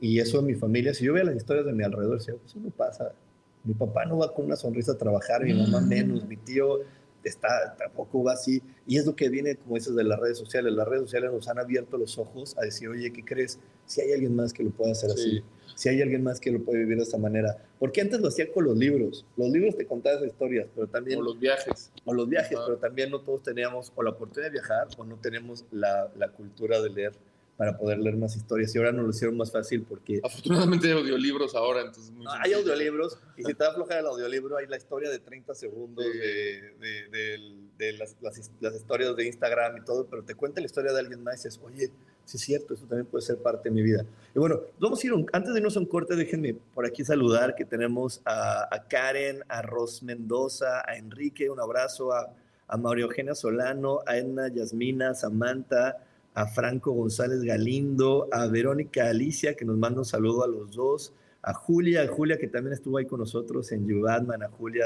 [0.00, 2.70] Y eso en mi familia, si yo veo las historias de mi alrededor, eso no
[2.70, 3.12] pasa.
[3.64, 6.80] Mi papá no va con una sonrisa a trabajar, mi mamá menos, mi tío
[7.28, 8.62] está, tampoco va así.
[8.86, 10.72] Y es lo que viene, como dices, de las redes sociales.
[10.74, 13.58] Las redes sociales nos han abierto los ojos a decir, oye, ¿qué crees?
[13.86, 15.42] Si hay alguien más que lo pueda hacer así,
[15.74, 17.56] si hay alguien más que lo puede vivir de esta manera.
[17.78, 19.26] Porque antes lo hacía con los libros.
[19.36, 21.18] Los libros te contaban historias, pero también...
[21.18, 21.90] O los viajes.
[22.04, 25.16] O los viajes, pero también no todos teníamos o la oportunidad de viajar o no
[25.16, 27.12] tenemos la, la cultura de leer
[27.56, 30.20] para poder leer más historias y ahora nos lo hicieron más fácil porque...
[30.22, 32.10] Afortunadamente hay audiolibros ahora, entonces...
[32.10, 35.54] Muy hay audiolibros y si te da floja el audiolibro hay la historia de 30
[35.54, 36.74] segundos de,
[37.78, 38.38] de, las, las,
[38.74, 41.60] historias de Instagram y todo, pero te cuenta la historia de alguien más y dices,
[41.62, 41.90] oye,
[42.24, 44.04] sí es cierto, eso también puede ser parte de mi vida.
[44.34, 47.54] Y bueno, vamos a ir, antes de irnos a un corte, déjenme por aquí saludar
[47.54, 52.34] que tenemos a, a Karen, a Ros Mendoza, a Enrique, un abrazo, a,
[52.66, 55.98] a María Eugenia Solano, a Edna Yasmina, Samantha,
[56.34, 61.12] a Franco González Galindo, a Verónica Alicia, que nos manda un saludo a los dos,
[61.42, 64.84] a Julia, a Julia que también estuvo ahí con nosotros en Yubatman, a Julia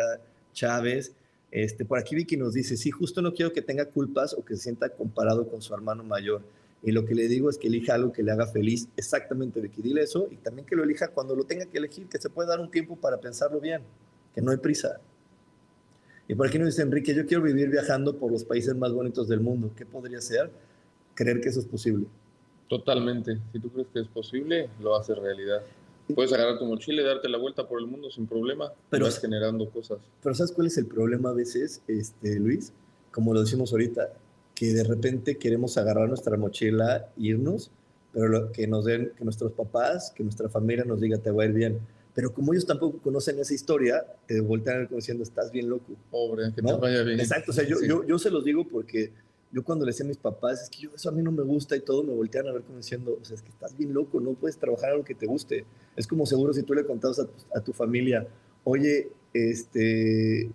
[0.53, 1.15] Chávez.
[1.51, 4.57] Este, por aquí Vicky nos dice, sí, justo no quiero que tenga culpas o que
[4.57, 6.43] se sienta comparado con su hermano mayor.
[6.83, 8.89] Y lo que le digo es que elija algo que le haga feliz.
[8.97, 12.19] Exactamente, Vicky, dile eso y también que lo elija cuando lo tenga que elegir, que
[12.19, 13.83] se puede dar un tiempo para pensarlo bien,
[14.35, 15.01] que no hay prisa.
[16.29, 19.29] Y por aquí nos dice Enrique, yo quiero vivir viajando por los países más bonitos
[19.29, 19.71] del mundo.
[19.75, 20.51] ¿Qué podría ser?
[21.19, 22.07] Creer que eso es posible.
[22.69, 23.39] Totalmente.
[23.53, 25.63] Si tú crees que es posible, lo haces realidad.
[26.15, 28.73] Puedes agarrar tu mochila y darte la vuelta por el mundo sin problema.
[28.89, 29.99] Pero vas generando cosas.
[30.23, 32.73] Pero ¿sabes cuál es el problema a veces, este, Luis?
[33.11, 34.13] Como lo decimos ahorita,
[34.55, 37.71] que de repente queremos agarrar nuestra mochila, irnos,
[38.13, 41.43] pero lo, que nos den, que nuestros papás, que nuestra familia nos diga, te va
[41.43, 41.79] a ir bien.
[42.15, 45.93] pero como ellos tampoco conocen esa historia, te voltean diciendo, estás bien loco.
[46.11, 46.75] Pobre, que ¿no?
[46.75, 47.21] te vaya bien.
[47.21, 47.87] Exacto, o sea, yo, Sí.
[47.87, 49.13] yo, yo se los digo porque
[49.51, 51.43] yo cuando le decía a mis papás, es que yo, eso a mí no me
[51.43, 53.95] gusta y todo, me voltean a ver como diciendo, o sea, es que estás bien
[53.95, 55.65] loco, no puedes trabajar algo que te guste.
[55.97, 58.27] Es como seguro si tú le contabas a tu, a tu familia,
[58.65, 60.51] oye, este,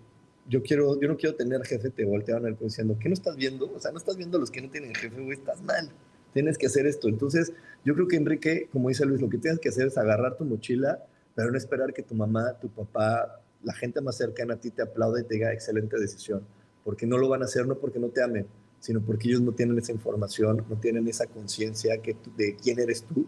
[0.48, 3.14] yo quiero, yo no quiero tener jefe, te volteaban a ver como diciendo, ¿qué no
[3.14, 3.72] estás viendo?
[3.74, 5.90] O sea, no estás viendo a los que no tienen jefe, güey, estás mal.
[6.32, 7.08] Tienes que hacer esto.
[7.08, 7.52] Entonces,
[7.84, 10.44] yo creo que Enrique, como dice Luis, lo que tienes que hacer es agarrar tu
[10.44, 11.04] mochila,
[11.34, 14.82] pero no esperar que tu mamá, tu papá, la gente más cercana a ti te
[14.82, 16.42] aplaude y te diga excelente decisión,
[16.84, 18.46] porque no lo van a hacer no porque no te amen,
[18.84, 23.24] sino porque ellos no tienen esa información, no tienen esa conciencia de quién eres tú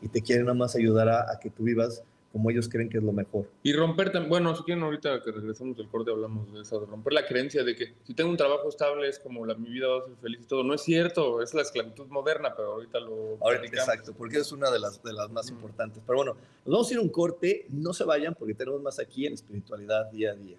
[0.00, 2.98] y te quieren nada más ayudar a, a que tú vivas como ellos creen que
[2.98, 3.50] es lo mejor.
[3.64, 6.86] Y romper también, bueno, si quieren ahorita que regresemos del corte hablamos de eso, de
[6.86, 9.88] romper la creencia de que si tengo un trabajo estable es como la, mi vida
[9.88, 10.62] va a ser feliz y todo.
[10.62, 13.88] No es cierto, es la esclavitud moderna, pero ahorita lo platicamos.
[13.88, 15.54] exacto, porque es una de las, de las más Mm.
[15.56, 16.00] importantes.
[16.06, 19.00] Pero bueno, nos vamos a ir a un corte, no se vayan porque tenemos más
[19.00, 20.58] aquí en espiritualidad día a día.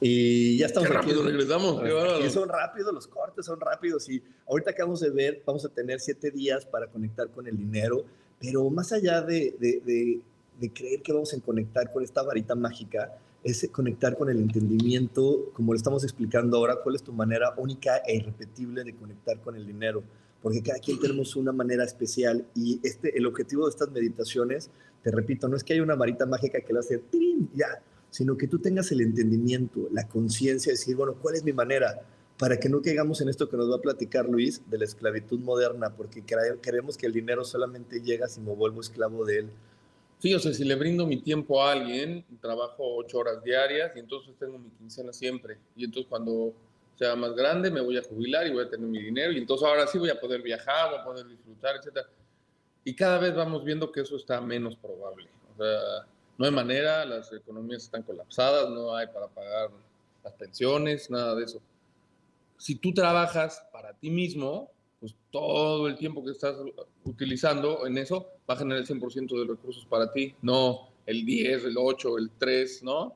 [0.00, 1.06] Y ya estamos Qué aquí.
[1.06, 2.26] rápido regresamos, qué.
[2.26, 4.08] Y son rápidos, los cortes son rápidos.
[4.08, 8.04] Y ahorita acabamos de ver, vamos a tener siete días para conectar con el dinero.
[8.38, 10.20] Pero más allá de, de, de,
[10.60, 15.50] de creer que vamos a conectar con esta varita mágica, es conectar con el entendimiento,
[15.54, 19.54] como le estamos explicando ahora, cuál es tu manera única e irrepetible de conectar con
[19.56, 20.02] el dinero.
[20.42, 24.70] Porque cada quien tenemos una manera especial y este, el objetivo de estas meditaciones,
[25.02, 27.00] te repito, no es que haya una varita mágica que la hace
[27.54, 27.80] ya,
[28.10, 32.02] sino que tú tengas el entendimiento, la conciencia de decir, bueno, ¿cuál es mi manera?
[32.38, 35.38] Para que no caigamos en esto que nos va a platicar Luis de la esclavitud
[35.40, 39.50] moderna, porque cre- creemos que el dinero solamente llega si me vuelvo esclavo de él.
[40.18, 43.98] Sí, o sea, si le brindo mi tiempo a alguien, trabajo ocho horas diarias y
[43.98, 45.58] entonces tengo mi quincena siempre.
[45.76, 46.54] Y entonces cuando
[46.98, 49.66] sea más grande me voy a jubilar y voy a tener mi dinero y entonces
[49.68, 52.06] ahora sí voy a poder viajar, voy a poder disfrutar, etc.
[52.84, 55.28] Y cada vez vamos viendo que eso está menos probable.
[55.54, 56.06] O sea,
[56.38, 59.70] no hay manera, las economías están colapsadas, no hay para pagar
[60.22, 61.60] las pensiones, nada de eso.
[62.58, 64.70] Si tú trabajas para ti mismo,
[65.00, 66.56] pues todo el tiempo que estás
[67.04, 71.64] utilizando en eso va a generar el 100% de recursos para ti, no el 10,
[71.64, 73.14] el 8, el 3, ¿no?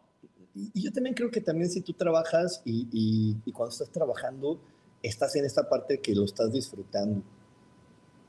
[0.54, 4.60] Y yo también creo que también si tú trabajas y, y, y cuando estás trabajando,
[5.02, 7.22] estás en esta parte que lo estás disfrutando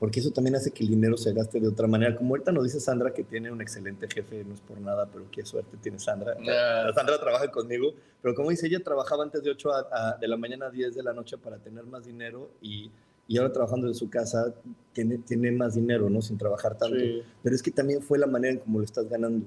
[0.02, 2.16] porque eso también hace que el dinero se gaste de otra manera.
[2.16, 5.26] Como ahorita nos dice Sandra que tiene un excelente jefe, no es por nada, pero
[5.30, 6.34] qué suerte tiene Sandra.
[6.92, 9.70] Sandra trabaja conmigo, pero como dice, ella trabajaba antes de 8
[10.20, 12.90] de la mañana a 10 de la noche para tener más dinero y,
[13.28, 14.52] y ahora trabajando en su casa
[14.92, 16.20] tiene, tiene más dinero, ¿no?
[16.20, 16.98] Sin trabajar tanto.
[17.40, 19.46] Pero es que también fue la manera en cómo lo estás ganando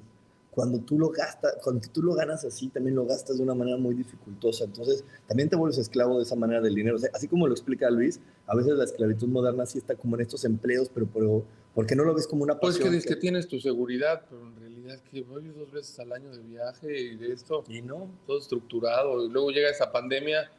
[0.55, 3.77] cuando tú lo gastas, cuando tú lo ganas así, también lo gastas de una manera
[3.77, 4.63] muy dificultosa.
[4.63, 6.97] Entonces, también te vuelves esclavo de esa manera del dinero.
[7.13, 10.45] así como lo explica Luis, a veces la esclavitud moderna sí está como en estos
[10.45, 12.87] empleos, pero, pero ¿por qué no lo ves como una pasión?
[12.87, 16.31] Pues que, que, tienes tu seguridad, pero en realidad que voy dos veces al año
[16.31, 17.65] de viaje y de esto.
[17.67, 18.09] Y no.
[18.25, 19.25] Todo estructurado.
[19.25, 20.49] Y luego llega esa pandemia,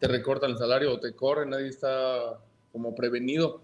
[0.00, 2.40] te recortan el salario o te corren, nadie está
[2.72, 3.60] como prevenido.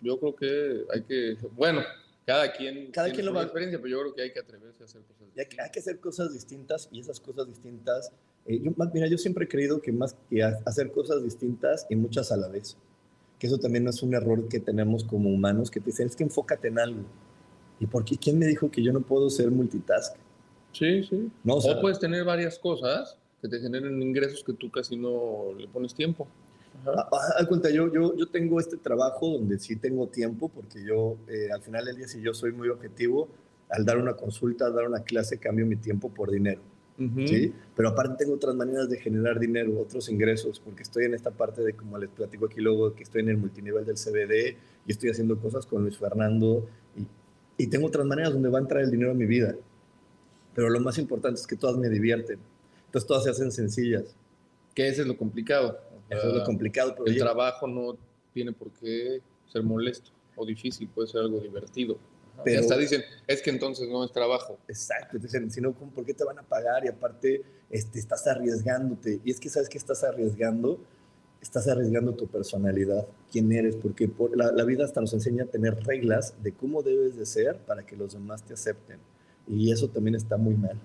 [0.00, 1.82] Yo creo que hay que, bueno,
[2.26, 4.86] cada quien cada quien lo va experiencia, pero yo creo que hay que atreverse a
[4.86, 5.64] hacer cosas distintas.
[5.64, 8.12] Hay que hacer cosas distintas y esas cosas distintas,
[8.46, 12.30] eh, yo, mira, yo siempre he creído que más que hacer cosas distintas y muchas
[12.32, 12.76] a la vez,
[13.38, 16.24] que eso también es un error que tenemos como humanos, que te dicen, es que
[16.24, 17.02] enfócate en algo.
[17.80, 18.16] ¿Y por qué?
[18.16, 20.14] ¿Quién me dijo que yo no puedo ser multitask?
[20.72, 21.30] Sí, sí.
[21.42, 25.66] No, o puedes tener varias cosas que te generen ingresos que tú casi no le
[25.66, 26.28] pones tiempo.
[27.36, 31.48] Al cuenta, yo, yo, yo tengo este trabajo donde sí tengo tiempo, porque yo eh,
[31.52, 33.28] al final del día, si yo soy muy objetivo,
[33.70, 36.60] al dar una consulta, al dar una clase, cambio mi tiempo por dinero.
[37.26, 37.52] ¿sí?
[37.74, 41.62] Pero aparte tengo otras maneras de generar dinero, otros ingresos, porque estoy en esta parte
[41.62, 45.10] de, como les platico aquí luego, que estoy en el multinivel del CBD y estoy
[45.10, 46.66] haciendo cosas con Luis Fernando
[46.96, 47.06] y,
[47.64, 49.54] y tengo otras maneras donde va a entrar el dinero en mi vida.
[50.54, 52.38] Pero lo más importante es que todas me divierten.
[52.86, 54.14] Entonces todas se hacen sencillas.
[54.74, 55.78] Que ese es lo complicado
[56.12, 56.94] eso es lo complicado.
[57.06, 57.96] el trabajo no
[58.32, 61.98] tiene por qué ser molesto o difícil, puede ser algo divertido.
[62.44, 64.58] Pero, hasta dicen, es que entonces no es trabajo.
[64.66, 66.84] Exacto, dicen, si no, ¿por qué te van a pagar?
[66.84, 69.20] Y aparte, este, estás arriesgándote.
[69.24, 70.80] Y es que, ¿sabes qué estás arriesgando?
[71.40, 75.46] Estás arriesgando tu personalidad, quién eres, porque por, la, la, vida hasta nos enseña a
[75.46, 78.98] tener reglas de cómo debes de ser para que los demás te acepten.
[79.46, 80.80] Y eso también está muy mal.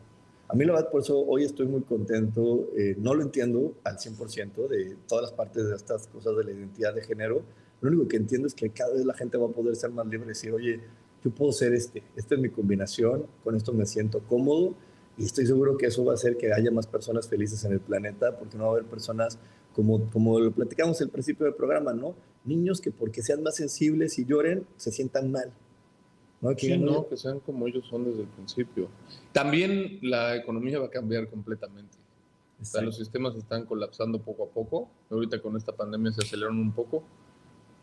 [0.49, 2.69] A mí la verdad, por eso hoy estoy muy contento.
[2.77, 6.51] Eh, no lo entiendo al 100% de todas las partes de estas cosas de la
[6.51, 7.41] identidad de género.
[7.81, 10.07] Lo único que entiendo es que cada vez la gente va a poder ser más
[10.07, 10.79] libre y decir, oye,
[11.23, 14.73] yo puedo ser este, esta es mi combinación, con esto me siento cómodo
[15.17, 17.79] y estoy seguro que eso va a hacer que haya más personas felices en el
[17.79, 19.37] planeta porque no va a haber personas
[19.73, 22.15] como, como lo platicamos al principio del programa, ¿no?
[22.45, 25.51] Niños que porque sean más sensibles y lloren, se sientan mal
[26.41, 28.89] no, que, no, que sean como ellos son desde el principio.
[29.31, 31.97] También la economía va a cambiar completamente.
[32.81, 34.89] los sistemas están colapsando poco a poco.
[35.09, 37.03] Ahorita con esta pandemia se aceleran un poco.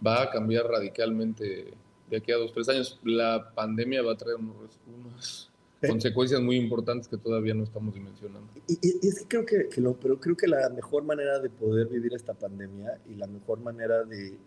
[0.04, 1.74] Va a cambiar radicalmente
[2.10, 3.00] de aquí a dos, tres años.
[3.02, 8.48] La pandemia va a traer unas consecuencias muy importantes que todavía no estamos dimensionando.
[8.68, 11.88] Y, es que creo que, que, lo, pero creo que la mejor manera de poder
[11.88, 14.38] vivir esta pandemia y la mejor manera de,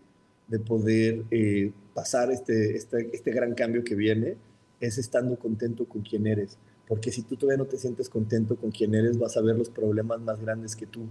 [0.48, 4.36] de poder eh, pasar este, este, este gran cambio que viene
[4.80, 6.58] es estando contento con quien eres.
[6.86, 9.68] Porque si tú todavía no te sientes contento con quien eres, vas a ver los
[9.68, 11.02] problemas más grandes que tú.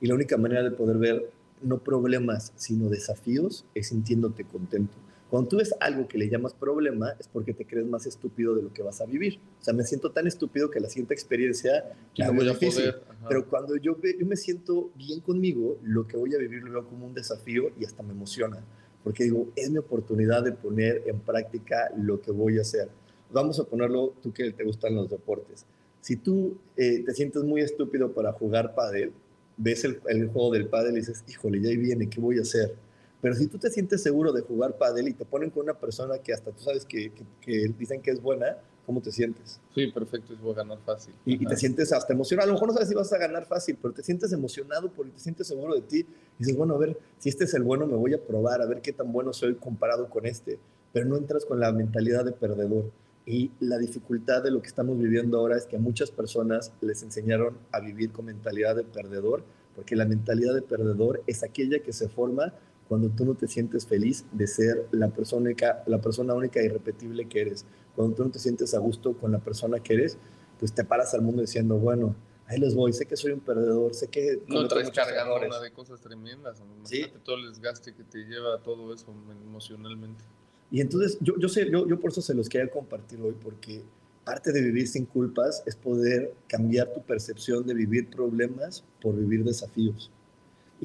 [0.00, 1.30] Y la única manera de poder ver
[1.60, 4.96] no problemas, sino desafíos, es sintiéndote contento.
[5.30, 8.62] Cuando tú ves algo que le llamas problema, es porque te crees más estúpido de
[8.62, 9.40] lo que vas a vivir.
[9.60, 13.02] O sea, me siento tan estúpido que la siguiente experiencia ya no voy a poder.
[13.28, 16.86] Pero cuando yo, yo me siento bien conmigo, lo que voy a vivir lo veo
[16.86, 18.62] como un desafío y hasta me emociona.
[19.04, 22.88] Porque digo, es mi oportunidad de poner en práctica lo que voy a hacer.
[23.30, 25.66] Vamos a ponerlo, tú que te gustan los deportes.
[26.00, 29.12] Si tú eh, te sientes muy estúpido para jugar pádel,
[29.56, 32.74] ves el, juego del pádel y dices, híjole, ya ahí viene, ¿qué voy a hacer?
[33.20, 36.18] Pero si tú te sientes seguro de jugar pádel y te ponen con una persona
[36.18, 39.60] que hasta tú sabes que, que, dicen que es buena, ¿cómo te sientes?
[39.74, 41.14] Sí, perfecto, voy a ganar fácil.
[41.24, 42.44] Y, y, te sientes hasta emocionado.
[42.44, 45.12] A lo mejor no sabes si vas a ganar fácil, pero te sientes emocionado porque
[45.12, 46.00] te sientes seguro de ti.
[46.00, 48.66] Y dices, bueno, a ver, si este es el bueno, me voy a probar, a
[48.66, 50.58] ver qué tan bueno soy comparado con este.
[50.92, 52.90] Pero no entras con la mentalidad de perdedor.
[53.26, 57.02] Y la dificultad de lo que estamos viviendo ahora es que a muchas personas les
[57.02, 59.42] enseñaron a vivir con mentalidad de perdedor,
[59.74, 62.52] porque la mentalidad de perdedor es aquella que se forma
[62.94, 66.66] cuando tú no te sientes feliz de ser la persona única, la persona única e
[66.66, 67.66] irrepetible que eres,
[67.96, 70.16] cuando tú no te sientes a gusto con la persona que eres,
[70.60, 72.14] pues te paras al mundo diciendo, bueno,
[72.46, 74.40] ahí les voy, sé que soy un perdedor, sé que...
[74.46, 77.06] No traes cargando una de cosas tremendas, ¿Sí?
[77.24, 80.22] todo el desgaste que te lleva todo eso emocionalmente.
[80.70, 83.82] Y entonces yo, yo sé, yo, yo por eso se los quería compartir hoy, porque
[84.24, 89.42] parte de vivir sin culpas es poder cambiar tu percepción de vivir problemas por vivir
[89.42, 90.12] desafíos.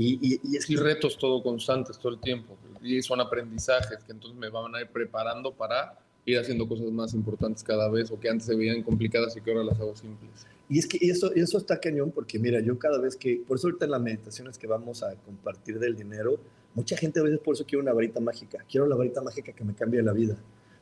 [0.01, 2.57] Y, y, es retos todo constantes todo el tiempo.
[2.81, 7.13] Y son aprendizajes que entonces me van a ir preparando para ir haciendo cosas más
[7.13, 10.47] importantes cada vez o que antes se veían complicadas y que ahora las hago simples.
[10.69, 13.67] Y es que eso, eso está cañón porque mira, yo cada vez que, por eso
[13.67, 16.39] ahorita en las meditaciones que vamos a compartir del dinero,
[16.75, 19.65] mucha gente a veces por eso quiere una varita mágica, quiero la varita mágica que
[19.65, 20.37] me cambie la vida,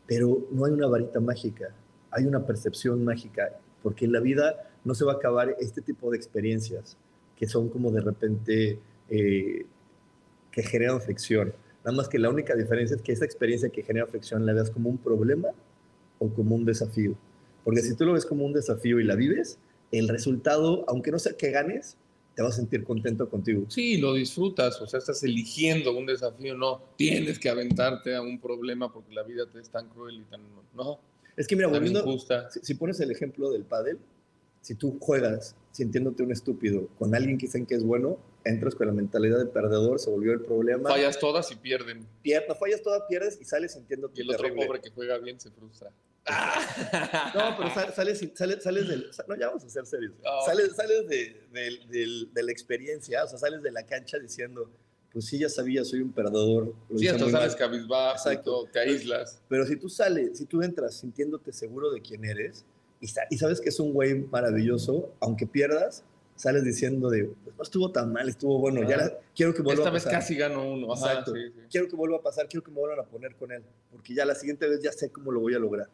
[0.05, 1.73] pero no hay una varita mágica,
[2.11, 3.49] hay una percepción mágica,
[3.81, 6.97] porque en la vida no se va a acabar este tipo de experiencias
[7.35, 9.65] que son como de repente eh,
[10.51, 11.53] que generan fricción.
[11.83, 14.69] Nada más que la única diferencia es que esa experiencia que genera fricción la veas
[14.69, 15.49] como un problema
[16.19, 17.15] o como un desafío.
[17.63, 19.59] Porque si tú lo ves como un desafío y la vives,
[19.91, 21.97] el resultado, aunque no sea que ganes,
[22.35, 23.65] te vas a sentir contento contigo.
[23.67, 28.39] Sí, lo disfrutas, o sea, estás eligiendo un desafío, no tienes que aventarte a un
[28.39, 30.41] problema porque la vida te es tan cruel y tan...
[30.75, 30.99] No,
[31.35, 32.03] es que mira, volviendo,
[32.49, 33.97] si, si, pones el ejemplo del pádel,
[34.61, 38.17] si tú juegas sintiéndote un estúpido con alguien que dicen que es bueno,
[38.49, 40.89] entras con la mentalidad de perdedor, se volvió el problema.
[40.89, 42.07] Fallas todas y pierden.
[42.21, 45.51] Pierda, fallas todas, pierdes y sales sintiéndote Y el otro pobre que juega bien se
[45.51, 45.91] frustra.
[47.33, 49.09] no, pero sales, sales, sales, del...
[49.27, 50.13] No, ya vamos a ser serios.
[50.45, 54.69] Sales, sales de, de, de, la experiencia, o sea, sales de la cancha diciendo,
[55.13, 56.75] pues sí, ya sabía, soy un perdedor.
[56.97, 58.67] Sí, hasta sales cabizbajo, Exacto.
[58.73, 59.41] te aíslas.
[59.47, 62.65] Pero si tú sales, si tú entras sintiéndote seguro de quién eres,
[62.99, 66.03] y, sabes que es un güey maravilloso, aunque pierdas,
[66.37, 69.89] sales diciendo de, pues no estuvo tan mal, estuvo bueno, ya quiero que vuelva Esta
[69.89, 70.11] a pasar.
[70.13, 70.93] vez casi gano uno.
[70.93, 71.33] Exacto.
[71.69, 74.23] Quiero que vuelva a pasar, quiero que me vuelvan a poner con él, porque ya
[74.23, 75.89] la siguiente vez ya sé cómo lo voy a lograr.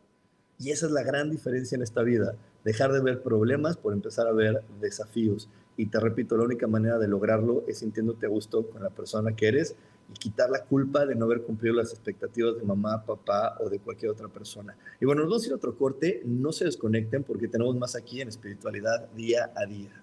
[0.60, 4.28] Y esa es la gran diferencia en esta vida, dejar de ver problemas por empezar
[4.28, 5.50] a ver desafíos.
[5.76, 9.36] Y te repito, la única manera de lograrlo es sintiéndote a gusto con la persona
[9.36, 9.76] que eres
[10.12, 13.80] y quitar la culpa de no haber cumplido las expectativas de mamá, papá o de
[13.80, 14.78] cualquier otra persona.
[15.02, 17.96] Y bueno, nos vamos a ir a otro corte, no se desconecten porque tenemos más
[17.96, 20.03] aquí en espiritualidad día a día.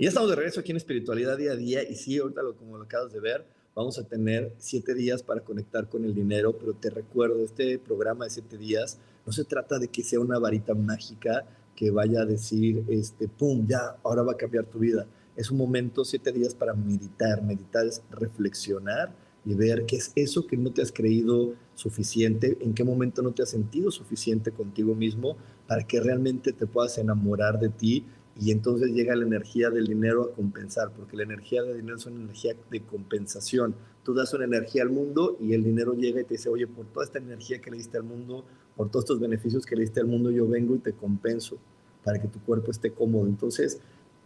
[0.00, 1.82] Y ya estamos de regreso aquí en Espiritualidad Día a Día.
[1.82, 3.44] Y sí, ahorita lo, como lo acabas de ver,
[3.74, 6.56] vamos a tener siete días para conectar con el dinero.
[6.56, 8.96] Pero te recuerdo, este programa de siete días
[9.26, 11.44] no se trata de que sea una varita mágica
[11.74, 15.04] que vaya a decir, este, pum, ya, ahora va a cambiar tu vida.
[15.34, 17.42] Es un momento, siete días para meditar.
[17.42, 19.12] Meditar es reflexionar
[19.44, 23.32] y ver qué es eso que no te has creído suficiente, en qué momento no
[23.32, 25.36] te has sentido suficiente contigo mismo
[25.66, 28.04] para que realmente te puedas enamorar de ti
[28.40, 32.06] y entonces llega la energía del dinero a compensar, porque la energía del dinero es
[32.06, 33.74] una energía de compensación.
[34.04, 36.86] Tú das una energía al mundo y el dinero llega y te dice, oye, por
[36.86, 38.44] toda esta energía que le diste al mundo,
[38.76, 41.58] por todos estos beneficios que le diste al mundo, yo vengo y te compenso
[42.04, 43.26] para que tu cuerpo esté cómodo.
[43.26, 43.80] Entonces,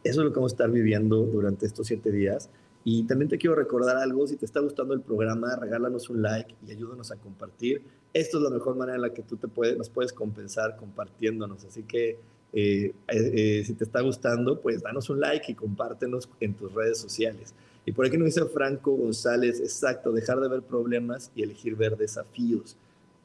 [0.05, 2.51] eso es lo que vamos a estar viviendo durante estos siete días.
[2.85, 6.55] Y también te quiero recordar algo, si te está gustando el programa, regálanos un like
[6.67, 7.83] y ayúdanos a compartir.
[8.13, 11.65] Esto es la mejor manera en la que tú te puedes, nos puedes compensar compartiéndonos.
[11.65, 12.19] Así que
[12.53, 16.99] eh, eh, si te está gustando, pues danos un like y compártenos en tus redes
[16.99, 17.55] sociales.
[17.85, 21.97] Y por aquí nos dice Franco González, exacto, dejar de ver problemas y elegir ver
[21.97, 22.77] desafíos.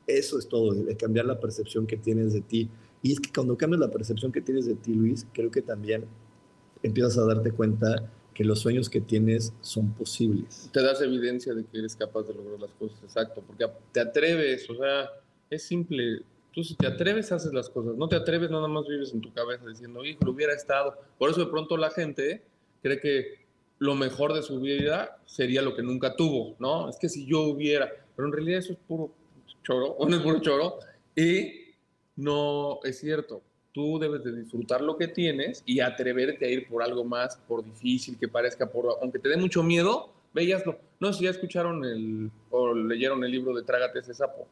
[0.07, 2.69] Eso es todo, de cambiar la percepción que tienes de ti.
[3.03, 6.05] Y es que cuando cambias la percepción que tienes de ti, Luis, creo que también
[6.81, 10.69] empiezas a darte cuenta que los sueños que tienes son posibles.
[10.71, 14.69] Te das evidencia de que eres capaz de lograr las cosas, exacto, porque te atreves,
[14.69, 15.09] o sea,
[15.49, 16.21] es simple.
[16.57, 17.95] Tú si te atreves, haces las cosas.
[17.97, 20.97] No te atreves, nada más vives en tu cabeza diciendo, hijo, hubiera estado.
[21.19, 22.41] Por eso de pronto la gente
[22.81, 23.45] cree que
[23.77, 26.89] lo mejor de su vida sería lo que nunca tuvo, ¿no?
[26.89, 29.11] Es que si yo hubiera, pero en realidad eso es puro
[29.61, 30.79] choro, o no es puro choro,
[31.15, 31.75] y
[32.15, 33.43] no es cierto.
[33.71, 37.63] Tú debes de disfrutar lo que tienes y atreverte a ir por algo más, por
[37.63, 40.79] difícil que parezca, por, aunque te dé mucho miedo, veíaslo.
[40.99, 44.47] No sé si ya escucharon el, o leyeron el libro de Trágate ese sapo,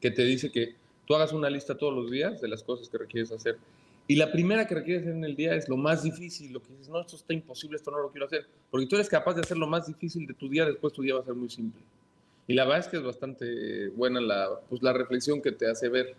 [0.00, 2.98] que te dice que tú hagas una lista todos los días de las cosas que
[2.98, 3.58] requieres hacer
[4.06, 6.70] y la primera que requieres hacer en el día es lo más difícil, lo que
[6.72, 8.46] dices, no, esto está imposible, esto no lo quiero hacer.
[8.70, 11.14] Porque tú eres capaz de hacer lo más difícil de tu día, después tu día
[11.14, 11.80] va a ser muy simple.
[12.46, 15.88] Y la verdad es que es bastante buena la, pues, la reflexión que te hace
[15.88, 16.14] ver.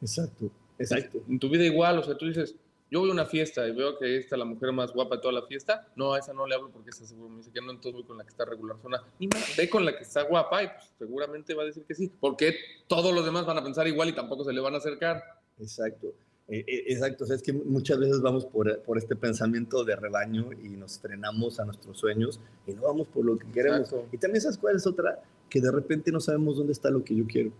[0.00, 1.22] Exacto, exacto.
[1.28, 2.56] En tu vida igual, o sea, tú dices,
[2.92, 5.22] yo voy a una fiesta y veo que esta es la mujer más guapa de
[5.22, 7.62] toda la fiesta, no, a esa no le hablo porque esa seguro me dice que
[7.62, 9.02] no, entonces voy con la que está regular zona.
[9.18, 11.94] Ni más, ve con la que está guapa y pues seguramente va a decir que
[11.94, 12.54] sí, porque
[12.86, 15.22] todos los demás van a pensar igual y tampoco se le van a acercar.
[15.58, 16.08] Exacto.
[16.48, 19.96] Eh, eh, exacto, o sea, es que muchas veces vamos por, por, este pensamiento de
[19.96, 23.88] rebaño y nos frenamos a nuestros sueños y no vamos por lo que queremos.
[24.12, 25.18] Y también sabes cuál es otra,
[25.48, 27.52] que de repente no sabemos dónde está lo que yo quiero.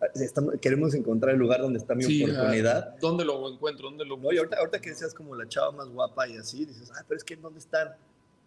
[0.00, 2.96] Ah, estamos, queremos encontrar el lugar donde está mi oportunidad.
[2.98, 3.88] ¿Dónde lo encuentro?
[3.88, 6.64] ¿Dónde lo no, y ahorita, ahorita que decías como la chava más guapa y así,
[6.64, 7.94] dices, ah, pero es que ¿dónde están?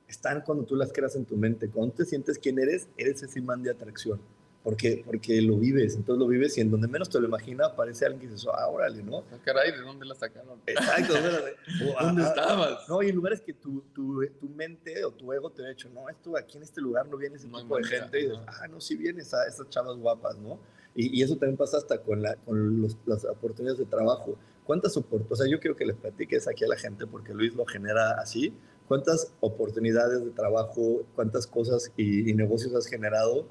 [0.07, 1.69] Están cuando tú las creas en tu mente.
[1.69, 4.19] Cuando te sientes quién eres, eres ese imán de atracción
[4.63, 8.05] porque, porque lo vives, entonces lo vives y en donde menos te lo imagina aparece
[8.05, 9.23] alguien que dice, ah, órale, ¿no?
[9.31, 10.59] Ah, caray, ¿de dónde la sacaron?
[10.65, 11.55] Exacto, ¿dónde,
[11.99, 12.87] ¿Dónde estabas?
[12.89, 15.89] No, y en lugares que tu, tu, tu, mente o tu ego te ha dicho,
[15.89, 18.67] no, esto aquí en este lugar no viene ese tipo de gente, y dices, ah,
[18.67, 20.59] no, sí viene esa, esas chavas guapas, ¿no?
[20.95, 24.35] Y, y, eso también pasa hasta con, la, con los, las oportunidades de trabajo.
[24.65, 25.31] ¿Cuántas oportunidades?
[25.31, 28.19] O sea, yo quiero que les platiques aquí a la gente, porque Luis lo genera
[28.19, 28.53] así.
[28.87, 33.45] ¿Cuántas oportunidades de trabajo, cuántas cosas y, y negocios has generado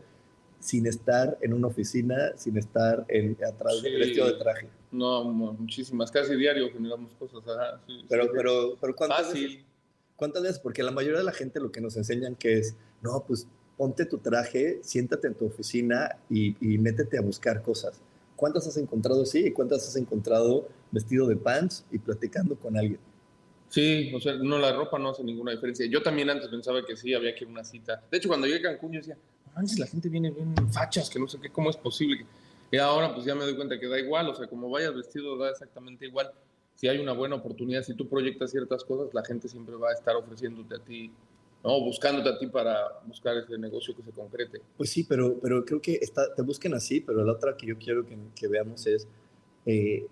[0.60, 4.68] sin estar en una oficina, sin estar en, atrás del vestido de traje.
[4.90, 7.42] No, muchísimas, casi diario generamos cosas.
[8.08, 9.58] pero, pero, pero ¿cuántas Veces,
[10.16, 10.58] ¿cuántas veces?
[10.58, 13.46] Porque la mayoría de la gente lo que nos enseñan que es, no, pues
[13.78, 18.00] ponte tu traje, siéntate en tu oficina y, y métete a buscar cosas.
[18.36, 23.00] ¿Cuántas has encontrado así y cuántas has encontrado vestido de pants y platicando con alguien?
[23.68, 25.86] Sí, o sea, no, la ropa no hace ninguna diferencia.
[25.86, 28.02] Yo también antes pensaba que sí, había que ir a una cita.
[28.10, 29.16] De hecho, cuando llegué a Cancún, yo decía,
[29.54, 32.26] antes la gente viene bien fachas, que no sé qué, cómo es posible.
[32.70, 35.36] Y ahora pues ya me doy cuenta que da igual, o sea, como vayas vestido
[35.36, 36.30] da exactamente igual.
[36.74, 39.94] Si hay una buena oportunidad, si tú proyectas ciertas cosas, la gente siempre va a
[39.94, 41.10] estar ofreciéndote a ti,
[41.64, 41.80] ¿no?
[41.80, 44.60] buscándote a ti para buscar ese negocio que se concrete.
[44.76, 47.78] Pues sí, pero, pero creo que está, te busquen así, pero la otra que yo
[47.78, 49.06] quiero que, veamos es,
[49.66, 50.06] eh,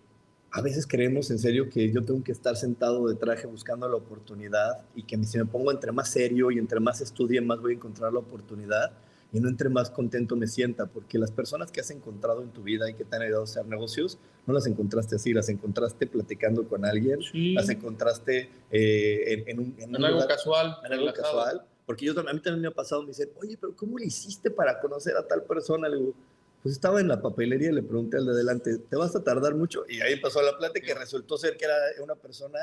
[0.50, 3.96] a veces creemos en serio que yo tengo que estar sentado de traje buscando la
[3.96, 7.72] oportunidad y que si me pongo entre más serio y entre más estudie, más voy
[7.72, 8.92] a encontrar la oportunidad
[9.32, 12.62] y no entre más contento me sienta, porque las personas que has encontrado en tu
[12.62, 16.06] vida y que te han ayudado a hacer negocios, no las encontraste así, las encontraste
[16.06, 17.20] platicando con alguien,
[17.54, 20.76] las encontraste eh, en, un, en, algo casual.
[20.84, 21.62] En algo casual.
[21.84, 24.50] Porque yo, a mí también me ha pasado, me dicen, oye, pero ¿cómo le hiciste
[24.50, 25.88] para conocer a tal persona?
[25.88, 26.14] Le digo,
[26.62, 29.54] pues estaba en la papelería y le pregunté al de adelante, ¿te vas a tardar
[29.54, 29.84] mucho?
[29.88, 32.58] Y ahí pasó la plática que resultó ser que era una persona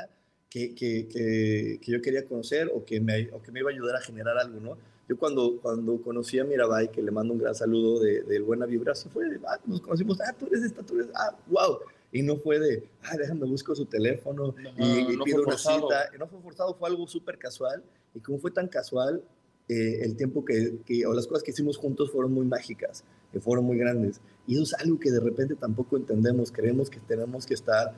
[0.54, 3.72] que, que, que, que yo quería conocer o que, me, o que me iba a
[3.72, 4.78] ayudar a generar algo, ¿no?
[5.08, 8.64] Yo cuando, cuando conocí a Mirabai, que le mando un gran saludo de, de Buena
[8.64, 11.80] Vibra, así fue, ah, nos conocimos, ah, tú eres esta, tú eres, ah, wow.
[12.12, 16.10] Y no fue de, ah, déjame busco su teléfono y, pido una cita.
[16.14, 17.82] Y no fue forzado, fue algo súper casual.
[18.14, 19.24] Y como fue tan casual,
[19.68, 23.02] eh, el tiempo que, que, o las cosas que hicimos juntos fueron muy mágicas,
[23.32, 24.20] que fueron muy grandes.
[24.46, 26.52] Y eso es algo que de repente tampoco entendemos.
[26.52, 27.92] Creemos que tenemos que estar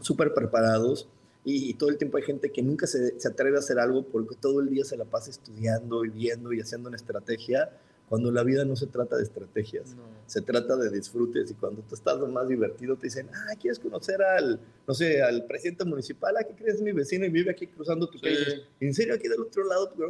[0.00, 1.08] súper preparados
[1.48, 4.34] y, todo el tiempo hay gente que nunca se, se, atreve a hacer algo porque
[4.34, 7.70] todo el día se la pasa estudiando y viendo y haciendo una estrategia,
[8.08, 9.94] cuando la vida no se trata de estrategias,
[10.26, 14.22] se trata de disfrutes y cuando tú estás más divertido te dicen, ah, ¿quieres conocer
[14.22, 16.36] al, no sé, al presidente municipal?
[16.36, 16.80] Ah, ¿qué crees?
[16.82, 18.64] mi vecino y vive aquí cruzando tu calle.
[18.80, 19.92] ¿En serio aquí del otro lado?
[19.96, 20.06] No,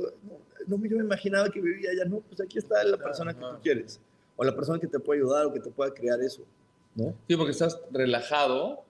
[0.66, 2.07] no, yo me imaginaba que vivía allá.
[2.07, 4.01] No, pues aquí está la persona que tú quieres
[4.37, 6.43] o la persona que te puede ayudar o que te pueda crear eso,
[6.95, 7.14] ¿no?
[7.28, 8.86] Sí, porque estás relajado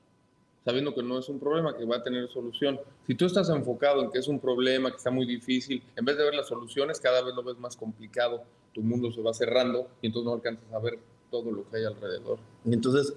[0.67, 2.81] sabiendo que no es un problema, que va a tener solución.
[3.07, 6.19] Si tú estás enfocado en que es un problema, que está muy difícil, en vez
[6.19, 8.43] de ver las soluciones, cada vez lo ves más complicado,
[8.75, 10.99] tu mundo se va cerrando y entonces no alcanzas a ver
[11.31, 12.41] todo lo que hay alrededor.
[12.64, 13.14] Y entonces,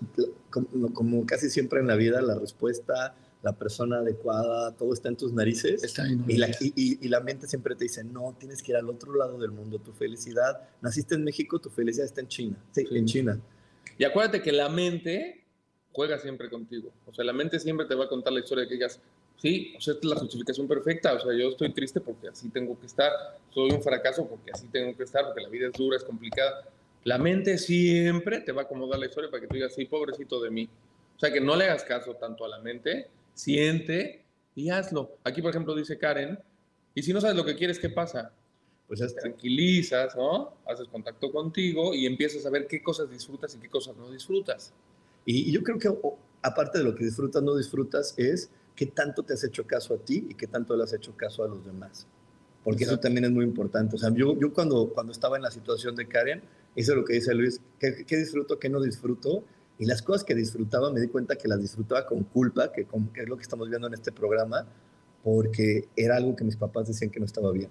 [0.93, 5.33] como, casi siempre en la vida, la respuesta, la persona adecuada, todo está en tus
[5.33, 5.83] narices.
[5.83, 9.15] Está y, la, y, la mente siempre te dice, no, tienes que ir al otro
[9.15, 9.79] lado del mundo.
[9.79, 12.63] Tu felicidad, naciste en México, tu felicidad está en China.
[12.73, 12.85] sí.
[12.91, 13.39] en China.
[13.97, 15.38] Y acuérdate que la mente
[15.99, 16.91] juega siempre contigo.
[17.07, 19.01] O sea, la mente siempre te va a contar la historia de que digas,
[19.41, 21.13] Sí, o sea, es la justificación perfecta.
[21.13, 23.11] O sea, yo estoy triste porque así tengo que estar.
[23.53, 26.65] Soy un fracaso porque así tengo que estar, porque la vida es dura, es complicada.
[27.05, 30.41] La mente siempre te va a acomodar la historia para que tú digas, sí, pobrecito
[30.41, 30.69] de mí.
[31.15, 34.25] O sea, que no le hagas caso tanto a la mente, siente
[34.55, 35.17] y hazlo.
[35.23, 36.37] Aquí, por ejemplo, dice Karen,
[36.93, 38.33] y si no sabes lo que quieres, ¿qué pasa?
[38.87, 40.53] Pues te tranquilizas, ¿no?
[40.65, 44.73] Haces contacto contigo y empiezas a ver qué cosas disfrutas y qué cosas no disfrutas.
[45.31, 45.95] Y, yo creo que
[46.41, 49.97] aparte de lo que disfrutas, no disfrutas, es qué tanto te has hecho caso a
[49.97, 52.07] ti y qué tanto le has hecho caso a los demás.
[52.63, 53.95] Porque eso también es muy importante.
[53.95, 56.41] O sea, yo, yo cuando, cuando estaba en la situación de Karen,
[56.75, 59.43] hice lo que dice Luis, ¿qué, qué disfruto, qué no disfruto?
[59.77, 63.21] Y las cosas que disfrutaba, me di cuenta que las disfrutaba con culpa, que, que
[63.21, 64.65] es lo que estamos viendo en este programa,
[65.23, 67.69] porque era algo que mis papás decían que no estaba bien.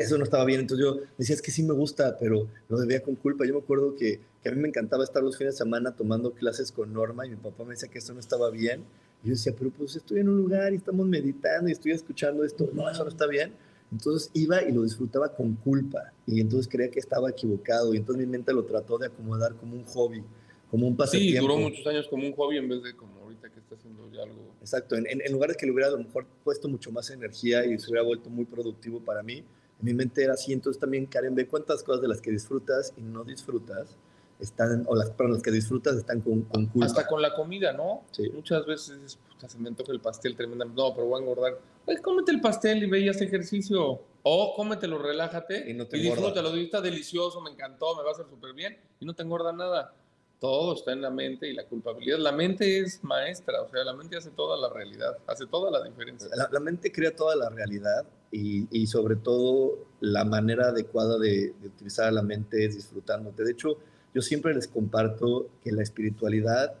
[0.00, 3.02] Eso no estaba bien, entonces yo decía, es que sí me gusta, pero lo debía
[3.02, 3.44] con culpa.
[3.44, 6.32] Yo me acuerdo que, que a mí me encantaba estar los fines de semana tomando
[6.32, 8.82] clases con Norma y mi papá me decía que eso no estaba bien.
[9.22, 12.44] Y yo decía, pero pues estoy en un lugar y estamos meditando y estoy escuchando
[12.44, 12.70] esto.
[12.72, 13.52] No, eso no está bien.
[13.92, 18.24] Entonces iba y lo disfrutaba con culpa y entonces creía que estaba equivocado y entonces
[18.24, 20.22] mi mente lo trató de acomodar como un hobby,
[20.70, 21.40] como un pasatiempo.
[21.40, 24.10] Sí, duró muchos años como un hobby en vez de como ahorita que está haciendo
[24.12, 24.54] ya algo.
[24.60, 27.66] Exacto, en, en, lugar de que le hubiera a lo mejor puesto mucho más energía
[27.66, 29.44] y se hubiera vuelto muy productivo para mí,
[29.80, 30.52] en mi mente era así.
[30.52, 33.96] Entonces también, Karen, ve cuántas cosas de las que disfrutas y no disfrutas
[34.38, 36.86] están, o las, para las que disfrutas están con, con culpa.
[36.86, 38.04] Hasta con la comida, ¿no?
[38.10, 38.28] Sí.
[38.30, 40.80] Muchas veces, puta, se me antoja el pastel tremendamente.
[40.80, 41.58] No, pero voy a engordar.
[41.84, 44.00] Pues cómete el pastel y veías ejercicio.
[44.22, 46.54] O cómetelo, relájate y, no te y disfrútalo.
[46.54, 49.94] Está delicioso, me encantó, me va a hacer súper bien y no te engorda nada.
[50.40, 52.18] Todo está en la mente y la culpabilidad.
[52.18, 55.84] La mente es maestra, o sea, la mente hace toda la realidad, hace toda la
[55.84, 56.28] diferencia.
[56.34, 61.68] La, mente crea toda la realidad y, y, sobre todo la manera adecuada de, de
[61.68, 63.44] utilizar la mente es disfrutándote.
[63.44, 63.76] De hecho,
[64.14, 66.74] yo siempre les comparto que la espiritualidad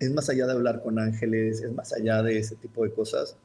[0.00, 3.36] es más allá de hablar con ángeles, es más allá de ese tipo de cosas.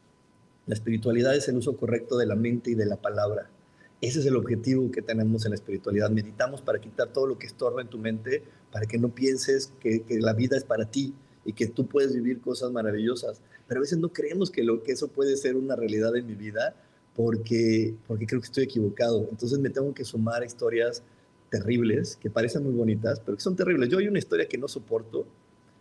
[0.67, 3.49] La espiritualidad es el uso correcto de la mente y de la palabra.
[4.03, 6.09] Ese es el objetivo que tenemos en la espiritualidad.
[6.09, 10.01] Meditamos para quitar todo lo que estorba en tu mente, para que no pienses que,
[10.01, 11.13] que, la vida es para ti
[11.45, 13.39] y que tú puedes vivir cosas maravillosas.
[13.65, 16.35] Pero a veces no creemos que, lo, que eso puede ser una realidad en mi
[16.35, 16.75] vida
[17.15, 19.25] porque, porque creo que estoy equivocado.
[19.31, 21.01] Entonces me tengo que sumar historias
[21.49, 23.87] terribles, que parecen muy bonitas, pero que son terribles.
[23.87, 25.25] Yo hay una historia que no soporto,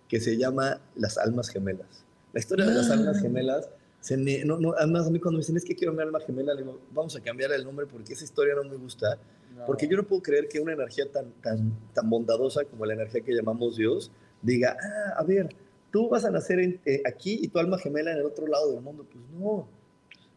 [0.07, 2.05] que se llama Las Almas Gemelas.
[2.33, 2.93] La historia de las ah.
[2.95, 3.69] almas gemelas,
[4.03, 6.53] se no, no, además a mí cuando me dicen es que quiero mi alma gemela,
[6.55, 9.17] le digo, vamos a cambiar el nombre porque esa historia no me gusta,
[9.65, 13.21] porque yo no puedo creer que una energía tan, tan, tan bondadosa como la energía
[13.21, 14.11] que llamamos Dios
[14.43, 15.55] diga, ah, a ver,
[15.93, 18.81] tú vas a nacer eh, aquí y tu alma gemela en el otro lado del
[18.81, 19.07] mundo.
[19.09, 19.69] Pues no,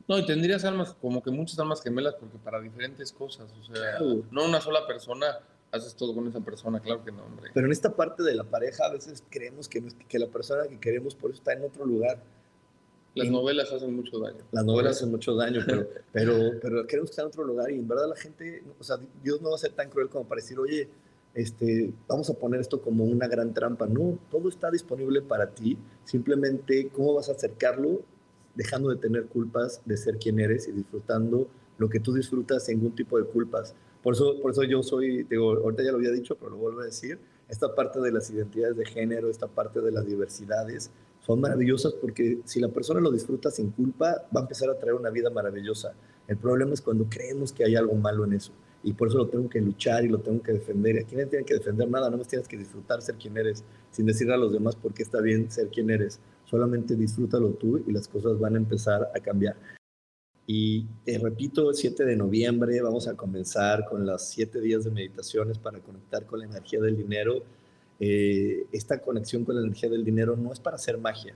[0.07, 3.99] no, y tendrías almas, como que muchas almas gemelas, porque para diferentes cosas, o sea,
[4.29, 5.39] no una sola persona
[5.71, 7.49] haces todo con esa persona, claro que no, hombre.
[7.53, 10.79] Pero en esta parte de la pareja a veces creemos que, que la persona que
[10.79, 12.21] queremos por eso está en otro lugar.
[13.15, 14.43] Las novelas hacen mucho daño.
[14.51, 17.87] Las novelas hacen mucho daño, pero, pero, pero queremos estar en otro lugar y en
[17.87, 20.59] verdad la gente, o sea, Dios no va a ser tan cruel como para decir,
[20.59, 20.89] oye,
[21.33, 23.87] este, vamos a poner esto como una gran trampa.
[23.87, 25.77] No, todo está disponible para ti.
[26.03, 28.03] Simplemente, ¿cómo vas a acercarlo?
[28.55, 31.47] dejando de tener culpas de ser quien eres y disfrutando
[31.77, 33.75] lo que tú disfrutas sin ningún tipo de culpas.
[34.01, 36.81] Por eso, por eso yo soy, digo, ahorita ya lo había dicho, pero lo vuelvo
[36.81, 40.91] a decir, esta parte de las identidades de género, esta parte de las diversidades,
[41.25, 44.95] son maravillosas porque si la persona lo disfruta sin culpa, va a empezar a traer
[44.95, 45.93] una vida maravillosa.
[46.27, 48.51] El problema es cuando creemos que hay algo malo en eso.
[48.83, 50.99] Y por eso lo tengo que luchar y lo tengo que defender.
[50.99, 54.05] Aquí no tienes que defender nada, no más tienes que disfrutar ser quien eres, sin
[54.05, 57.91] decirle a los demás por qué está bien ser quien eres solamente disfrútalo tú y
[57.91, 59.55] las cosas van a empezar a cambiar.
[60.47, 64.91] Y te repito, el 7 de noviembre vamos a comenzar con los 7 días de
[64.91, 67.43] meditaciones para conectar con la energía del dinero.
[67.99, 71.35] Eh, esta conexión con la energía del dinero no es para hacer magia,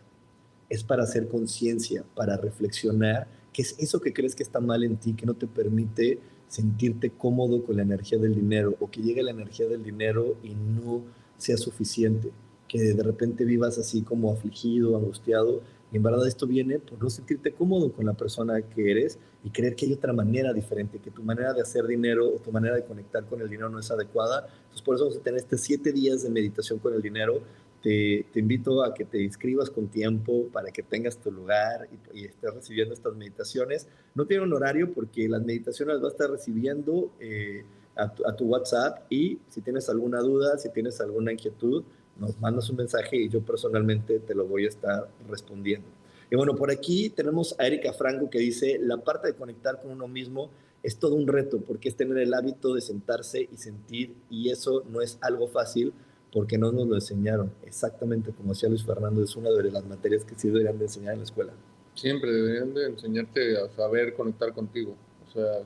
[0.69, 4.97] es para hacer conciencia, para reflexionar qué es eso que crees que está mal en
[4.97, 9.23] ti, que no te permite sentirte cómodo con la energía del dinero o que llegue
[9.23, 11.03] la energía del dinero y no
[11.37, 12.31] sea suficiente
[12.69, 15.61] que de repente vivas así como afligido, angustiado.
[15.91, 19.49] Y en verdad esto viene por no sentirte cómodo con la persona que eres y
[19.49, 22.75] creer que hay otra manera diferente, que tu manera de hacer dinero o tu manera
[22.75, 24.47] de conectar con el dinero no es adecuada.
[24.47, 27.41] Entonces por eso vamos a tener este siete días de meditación con el dinero.
[27.81, 32.19] Te, te invito a que te inscribas con tiempo para que tengas tu lugar y,
[32.19, 33.87] y, estés recibiendo estas meditaciones.
[34.13, 37.63] No tiene un horario porque las meditaciones las vas a estar recibiendo eh,
[37.95, 41.83] a, tu, a tu WhatsApp y si tienes alguna duda, si tienes alguna inquietud,
[42.19, 45.87] nos mandas un mensaje y yo personalmente te lo voy a estar respondiendo.
[46.31, 49.91] Y bueno, por aquí tenemos a Erika Franco que dice, la parte de conectar con
[49.91, 50.49] uno mismo
[50.83, 54.83] es todo un reto porque es tener el hábito de sentarse y sentir y eso
[54.89, 55.93] no es algo fácil
[56.31, 57.51] porque no nos lo enseñaron.
[57.63, 61.13] Exactamente como decía Luis Fernando, es una de las materias que sí deberían de enseñar
[61.13, 61.53] en la escuela.
[61.95, 64.95] Siempre deberían de enseñarte a saber conectar contigo.
[65.27, 65.63] O sea,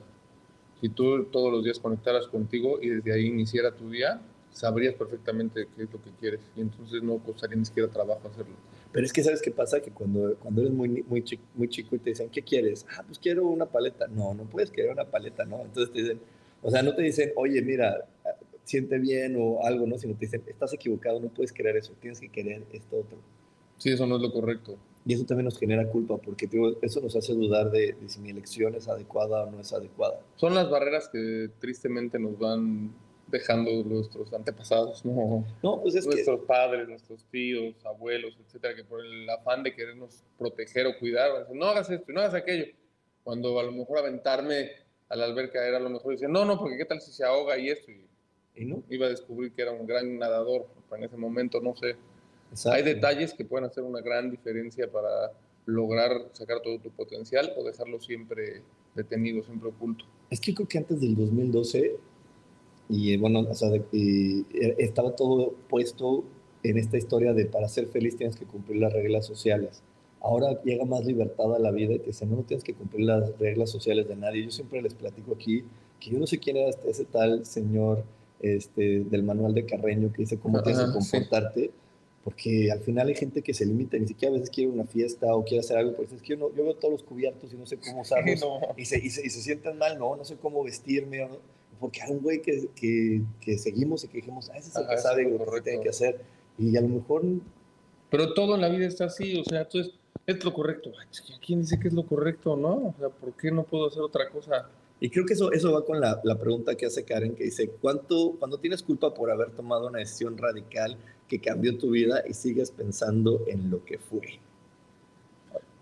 [0.80, 4.20] si tú todos los días conectaras contigo y desde ahí iniciara tu día,
[4.54, 8.54] sabrías perfectamente qué es lo que quieres y entonces no costaría ni siquiera trabajo hacerlo.
[8.92, 11.96] Pero es que sabes qué pasa, que cuando, cuando eres muy, muy, chico, muy chico
[11.96, 12.86] y te dicen, ¿qué quieres?
[12.96, 14.06] Ah, pues quiero una paleta.
[14.06, 15.60] No, no puedes querer una paleta, ¿no?
[15.62, 16.20] Entonces te dicen,
[16.62, 18.06] o sea, no te dicen, oye, mira,
[18.62, 19.98] siente bien o algo, ¿no?
[19.98, 23.18] Sino te dicen, estás equivocado, no puedes querer eso, tienes que querer esto otro.
[23.78, 24.78] Sí, eso no es lo correcto.
[25.04, 26.48] Y eso también nos genera culpa, porque
[26.80, 30.20] eso nos hace dudar de, de si mi elección es adecuada o no es adecuada.
[30.36, 32.92] Son las barreras que tristemente nos van
[33.34, 35.44] dejando nuestros antepasados, ¿no?
[35.60, 40.22] No, pues es nuestros padres, nuestros tíos, abuelos, etcétera, que por el afán de querernos
[40.38, 42.66] proteger o cuidar, no hagas esto, no hagas aquello.
[43.24, 44.70] Cuando a lo mejor aventarme
[45.08, 47.58] a la alberca era lo mejor decir, no, no, porque qué tal si se ahoga
[47.58, 47.90] y esto.
[48.54, 48.84] Y, no?
[48.88, 51.96] iba a descubrir que era un gran nadador en ese momento, no sé.
[52.70, 55.32] Hay detalles que pueden hacer una gran diferencia para
[55.66, 58.62] lograr sacar todo tu potencial o dejarlo siempre
[58.94, 60.04] detenido, siempre oculto.
[60.30, 61.96] Es que creo que antes del 2012
[62.88, 64.44] y bueno, o sea, e,
[64.78, 66.24] estaba todo puesto
[66.62, 69.82] en esta historia de para ser feliz tienes que cumplir las reglas sociales.
[70.20, 73.06] Ahora llega más libertad a la vida y te dicen, no, no tienes que cumplir
[73.06, 74.44] las reglas sociales de nadie.
[74.44, 75.64] Yo siempre les platico aquí
[76.00, 78.04] que yo no sé quién era este, ese tal señor
[78.40, 81.70] este, del manual de Carreño que dice cómo tienes que comportarte,
[82.22, 85.34] porque al final hay gente que se limita, ni siquiera a veces quiere una fiesta
[85.34, 87.56] o quiere hacer algo, porque es que yo, no, yo veo todos los cubiertos y
[87.56, 88.44] no sé cómo usarlos
[88.76, 91.18] y, se, y, se, y, se, sienten mal, no, no sé cómo vestirme.
[91.20, 91.38] ¿no?
[91.84, 94.86] Porque hay un güey que, que, que, seguimos y que dijimos, ah, ese es el
[94.88, 96.18] que sabe lo que tiene que hacer.
[96.56, 97.22] Y a lo mejor...
[98.08, 99.92] Pero todo en la vida está así, o sea, entonces
[100.26, 100.92] es lo correcto.
[101.44, 102.70] ¿Quién dice que es lo correcto, no?
[102.70, 104.66] O sea, ¿por qué no puedo hacer otra cosa?
[104.98, 107.68] Y creo que eso, eso va con la, la pregunta que hace Karen, que dice,
[107.68, 110.96] ¿cuánto, cuando tienes culpa por haber tomado una decisión radical
[111.28, 114.40] que cambió tu vida y sigues pensando en lo que fue?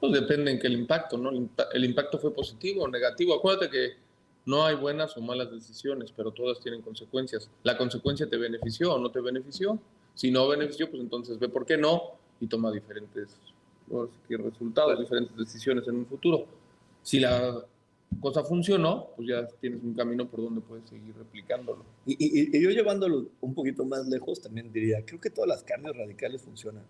[0.00, 1.30] Pues depende en qué el impacto, ¿no?
[1.72, 3.36] El impacto fue positivo o negativo.
[3.36, 4.02] Acuérdate que
[4.44, 7.50] no hay buenas o malas decisiones, pero todas tienen consecuencias.
[7.62, 9.78] La consecuencia te benefició o no te benefició.
[10.14, 12.02] Si no benefició, pues entonces ve por qué no
[12.40, 13.36] y toma diferentes
[14.28, 16.46] resultados, diferentes decisiones en un futuro.
[17.02, 17.64] Si la
[18.20, 21.84] cosa funcionó, pues ya tienes un camino por donde puedes seguir replicándolo.
[22.04, 26.42] Y, yo llevándolo un poquito más lejos, también diría, creo que todas las cambios radicales
[26.42, 26.84] funcionan.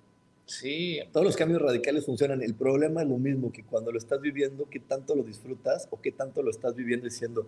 [0.53, 1.00] Sí.
[1.12, 2.42] Todos los cambios radicales funcionan.
[2.42, 6.00] El problema es lo mismo, que cuando lo estás viviendo, qué tanto lo disfrutas o
[6.03, 7.46] qué tanto lo estás viviendo diciendo,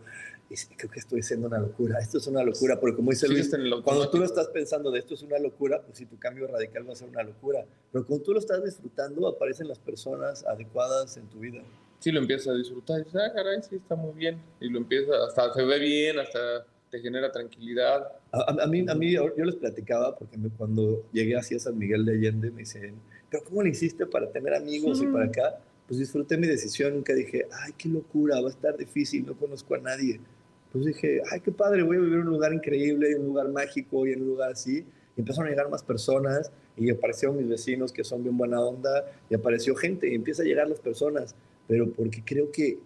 [0.78, 4.08] creo que estoy haciendo una locura, esto es una locura, porque como dice Luis, cuando
[4.08, 6.94] tú lo estás pensando de esto es una locura, pues si tu cambio radical va
[6.94, 7.66] a ser una locura.
[7.92, 11.62] Pero cuando tú lo estás disfrutando, aparecen las personas adecuadas en tu vida.
[11.98, 14.40] Sí, lo empiezas a disfrutar y dices, ah, caray, sí, está muy bien.
[14.60, 18.06] Y lo empiezas, hasta se ve bien, hasta te genera tranquilidad.
[18.30, 22.52] A, mí, a mí, yo les platicaba, porque cuando llegué hacia San Miguel de Allende,
[22.52, 22.94] me dicen,
[23.28, 25.58] pero ¿cómo le hiciste para tener amigos y para acá?
[25.88, 29.74] Pues disfruté mi decisión, nunca dije, ay, qué locura, va a estar difícil, no conozco
[29.74, 30.20] a nadie.
[30.70, 33.48] Pues dije, ay, qué padre, voy a vivir en un lugar increíble, en un lugar
[33.48, 34.86] mágico y en un lugar así.
[35.16, 39.04] Y empezaron a llegar más personas y aparecieron mis vecinos que son bien buena onda
[39.28, 41.34] y apareció gente y empieza a llegar las personas.
[41.66, 42.78] Pero porque creo que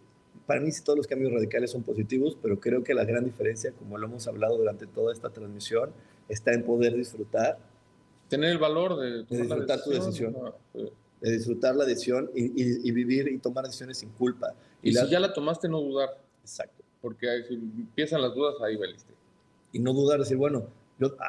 [0.49, 3.71] para mí sí todos los cambios radicales son positivos, pero creo que la gran diferencia,
[3.73, 5.91] como lo hemos hablado durante toda esta transmisión,
[6.27, 7.59] está en poder disfrutar.
[8.31, 10.35] Tener el valor de, disfrutar tu decisión.
[11.21, 14.55] De disfrutar la decisión y, vivir y tomar decisiones sin culpa.
[14.83, 16.19] Y, si ya la tomaste, no dudar.
[16.41, 16.83] Exacto.
[17.03, 19.13] Porque si empiezan las dudas, ahí valiste.
[19.73, 20.65] Y no dudar, decir, bueno,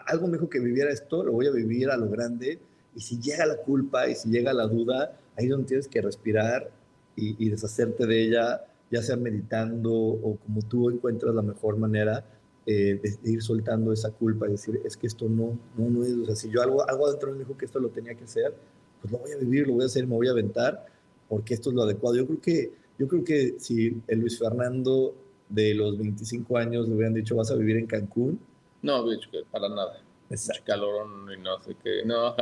[0.06, 2.58] algo mejor que viviera esto, lo voy a vivir a lo grande.
[2.96, 6.02] Y si llega la culpa y si llega la duda, ahí es donde tienes que
[6.02, 6.72] respirar
[7.18, 12.26] y, y deshacerte de ella ya sea meditando o como tú encuentras la mejor manera
[12.66, 16.14] eh, de, ir soltando esa culpa y decir, es que esto no, no, no es,
[16.14, 18.54] o sea, si yo algo, algo adentro me dijo que esto lo tenía que hacer,
[19.02, 20.86] pues lo voy a vivir, lo voy a hacer, me voy a aventar,
[21.28, 22.16] porque esto es lo adecuado.
[22.16, 25.16] Yo creo que, yo creo que si el Luis Fernando
[25.48, 28.40] de los 25 años le hubieran dicho, vas a vivir en Cancún.
[28.82, 30.02] No, dicho que para nada.
[30.30, 30.64] Exacto.
[30.66, 32.04] calorón y no sé qué.
[32.06, 32.36] No,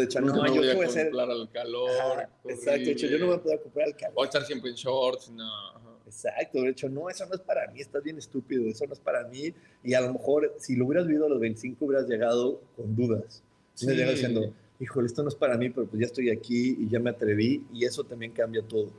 [0.00, 1.90] dicho, no, no, yo voy a comprar al calor.
[2.44, 4.14] exacto, dicho, yo no voy a poder comprar al calor.
[4.14, 5.83] Voy a estar siempre en shorts, no.
[6.14, 9.00] Exacto, de hecho, no, eso no es para mí, estás bien estúpido, eso no es
[9.00, 9.52] para mí.
[9.82, 13.42] Y a lo mejor, si lo hubieras vivido a los 25, hubieras llegado con dudas.
[13.74, 13.86] Sí.
[13.86, 16.88] Hubieras llegado diciendo, híjole, esto no es para mí, pero pues ya estoy aquí y
[16.88, 18.92] ya me atreví, y eso también cambia todo.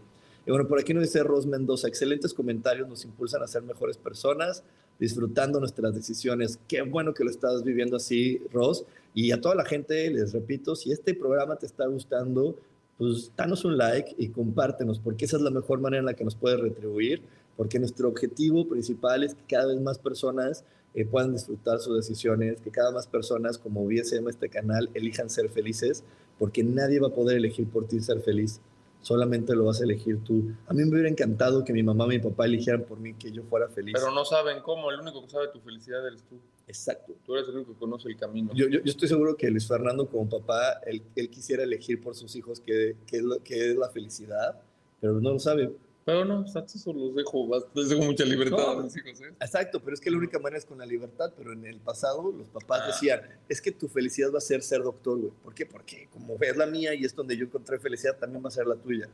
[0.45, 3.97] Y bueno, por aquí nos dice Ros Mendoza, excelentes comentarios, nos impulsan a ser mejores
[3.97, 4.63] personas,
[4.99, 6.59] disfrutando nuestras decisiones.
[6.67, 8.85] Qué bueno que lo estás viviendo así, Ros.
[9.13, 12.59] Y a toda la gente, les repito, si este programa te está gustando,
[12.97, 16.23] pues danos un like y compártenos, porque esa es la mejor manera en la que
[16.23, 17.21] nos puedes retribuir,
[17.57, 22.61] porque nuestro objetivo principal es que cada vez más personas eh, puedan disfrutar sus decisiones,
[22.61, 26.03] que cada más personas, como llama este canal, elijan ser felices,
[26.39, 28.61] porque nadie va a poder elegir por ti ser feliz.
[29.05, 30.51] Solamente lo vas a elegir tú.
[30.65, 33.31] A mí me hubiera encantado que mi mamá y mi papá eligieran por mí que
[33.31, 33.93] yo fuera feliz.
[33.93, 36.37] Pero no saben cómo, el único que sabe tu felicidad eres tú.
[36.67, 37.13] Exacto.
[37.23, 38.51] Tú eres el único que conoce el camino.
[38.55, 42.15] Yo, yo, yo estoy seguro que Luis Fernando como papá, él, él quisiera elegir por
[42.15, 44.59] sus hijos qué, lo- qué es la felicidad,
[44.99, 45.71] pero no lo sabe.
[46.05, 48.69] Pero no, eso los dejo, les dejo mucha libertad No.
[48.79, 49.33] a mis hijos, ¿eh?
[49.39, 52.31] Exacto, pero es que la única manera es con la libertad, pero en el pasado
[52.31, 52.87] los papás Ah.
[52.87, 55.31] decían, es que tu felicidad va a ser ser doctor, güey.
[55.43, 55.65] ¿Por qué?
[55.65, 58.67] Porque como es la mía y es donde yo encontré felicidad, también va a ser
[58.67, 59.09] la tuya.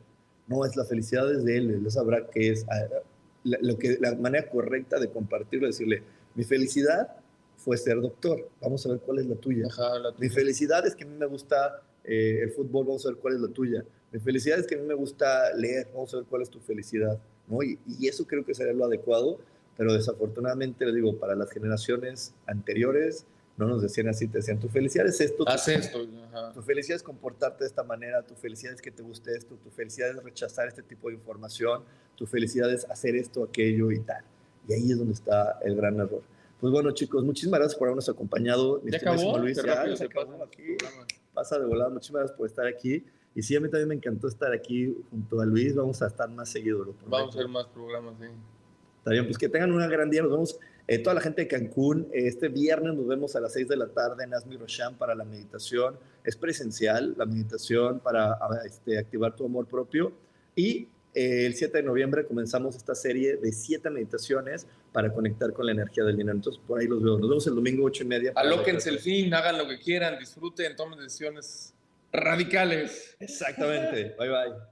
[0.46, 2.86] No, es la felicidad es de él, él sabrá qué es ah,
[3.44, 6.02] la, lo que, la manera correcta de compartirlo, decirle,
[6.34, 7.08] mi felicidad
[7.56, 9.66] fue ser doctor, vamos a ver cuál es la tuya.
[9.66, 13.10] Ajá, la Mi felicidad es que a mí me gusta eh, el fútbol, vamos a
[13.10, 13.82] ver cuál es la tuya.
[14.12, 16.60] Mi felicidad es que a mí me gusta leer, vamos a ver cuál es tu
[16.60, 17.18] felicidad.
[17.48, 17.62] ¿no?
[17.62, 19.38] Y, y eso creo que sería lo adecuado,
[19.76, 24.68] pero desafortunadamente, le digo, para las generaciones anteriores no nos decían así, te decían, tu
[24.68, 26.52] felicidad es esto, Haz esto, ajá.
[26.52, 29.70] tu felicidad es comportarte de esta manera, tu felicidad es que te guste esto, tu
[29.70, 31.82] felicidad es rechazar este tipo de información,
[32.16, 34.24] tu felicidad es hacer esto, aquello y tal.
[34.68, 36.22] Y ahí es donde está el gran error.
[36.60, 38.80] Pues bueno, chicos, muchísimas gracias por habernos acompañado.
[38.84, 39.38] Mi ¿Ya acabó?
[39.38, 40.76] Luis, ya, se acabó aquí.
[41.34, 43.04] Pasa de volada, muchísimas gracias por estar aquí.
[43.34, 45.74] Y sí, a mí también me encantó estar aquí junto a Luis.
[45.74, 47.10] Vamos a estar más seguido, lo prometo.
[47.10, 48.26] Vamos a hacer más programas, sí.
[48.98, 50.22] Está bien, pues que tengan una gran día.
[50.22, 52.08] Nos vemos, eh, toda la gente de Cancún.
[52.12, 55.14] eh, este viernes nos vemos a las 6 de la tarde en Asmi Rosham para
[55.14, 55.96] la meditación.
[56.24, 60.12] Es presencial la meditación para este, activar tu amor propio.
[60.54, 65.66] Y eh, el 7 de noviembre comenzamos esta serie de 7 meditaciones para conectar con
[65.66, 66.36] la energía del dinero.
[66.36, 67.18] Entonces, por ahí los veo.
[67.18, 68.32] Nos vemos el domingo 8 y media.
[68.36, 71.74] Alóquense el fin, hagan lo que quieran, disfruten, tomen decisiones
[72.12, 73.16] radicales.
[73.20, 74.14] Exactamente.
[74.18, 74.71] Bye, bye.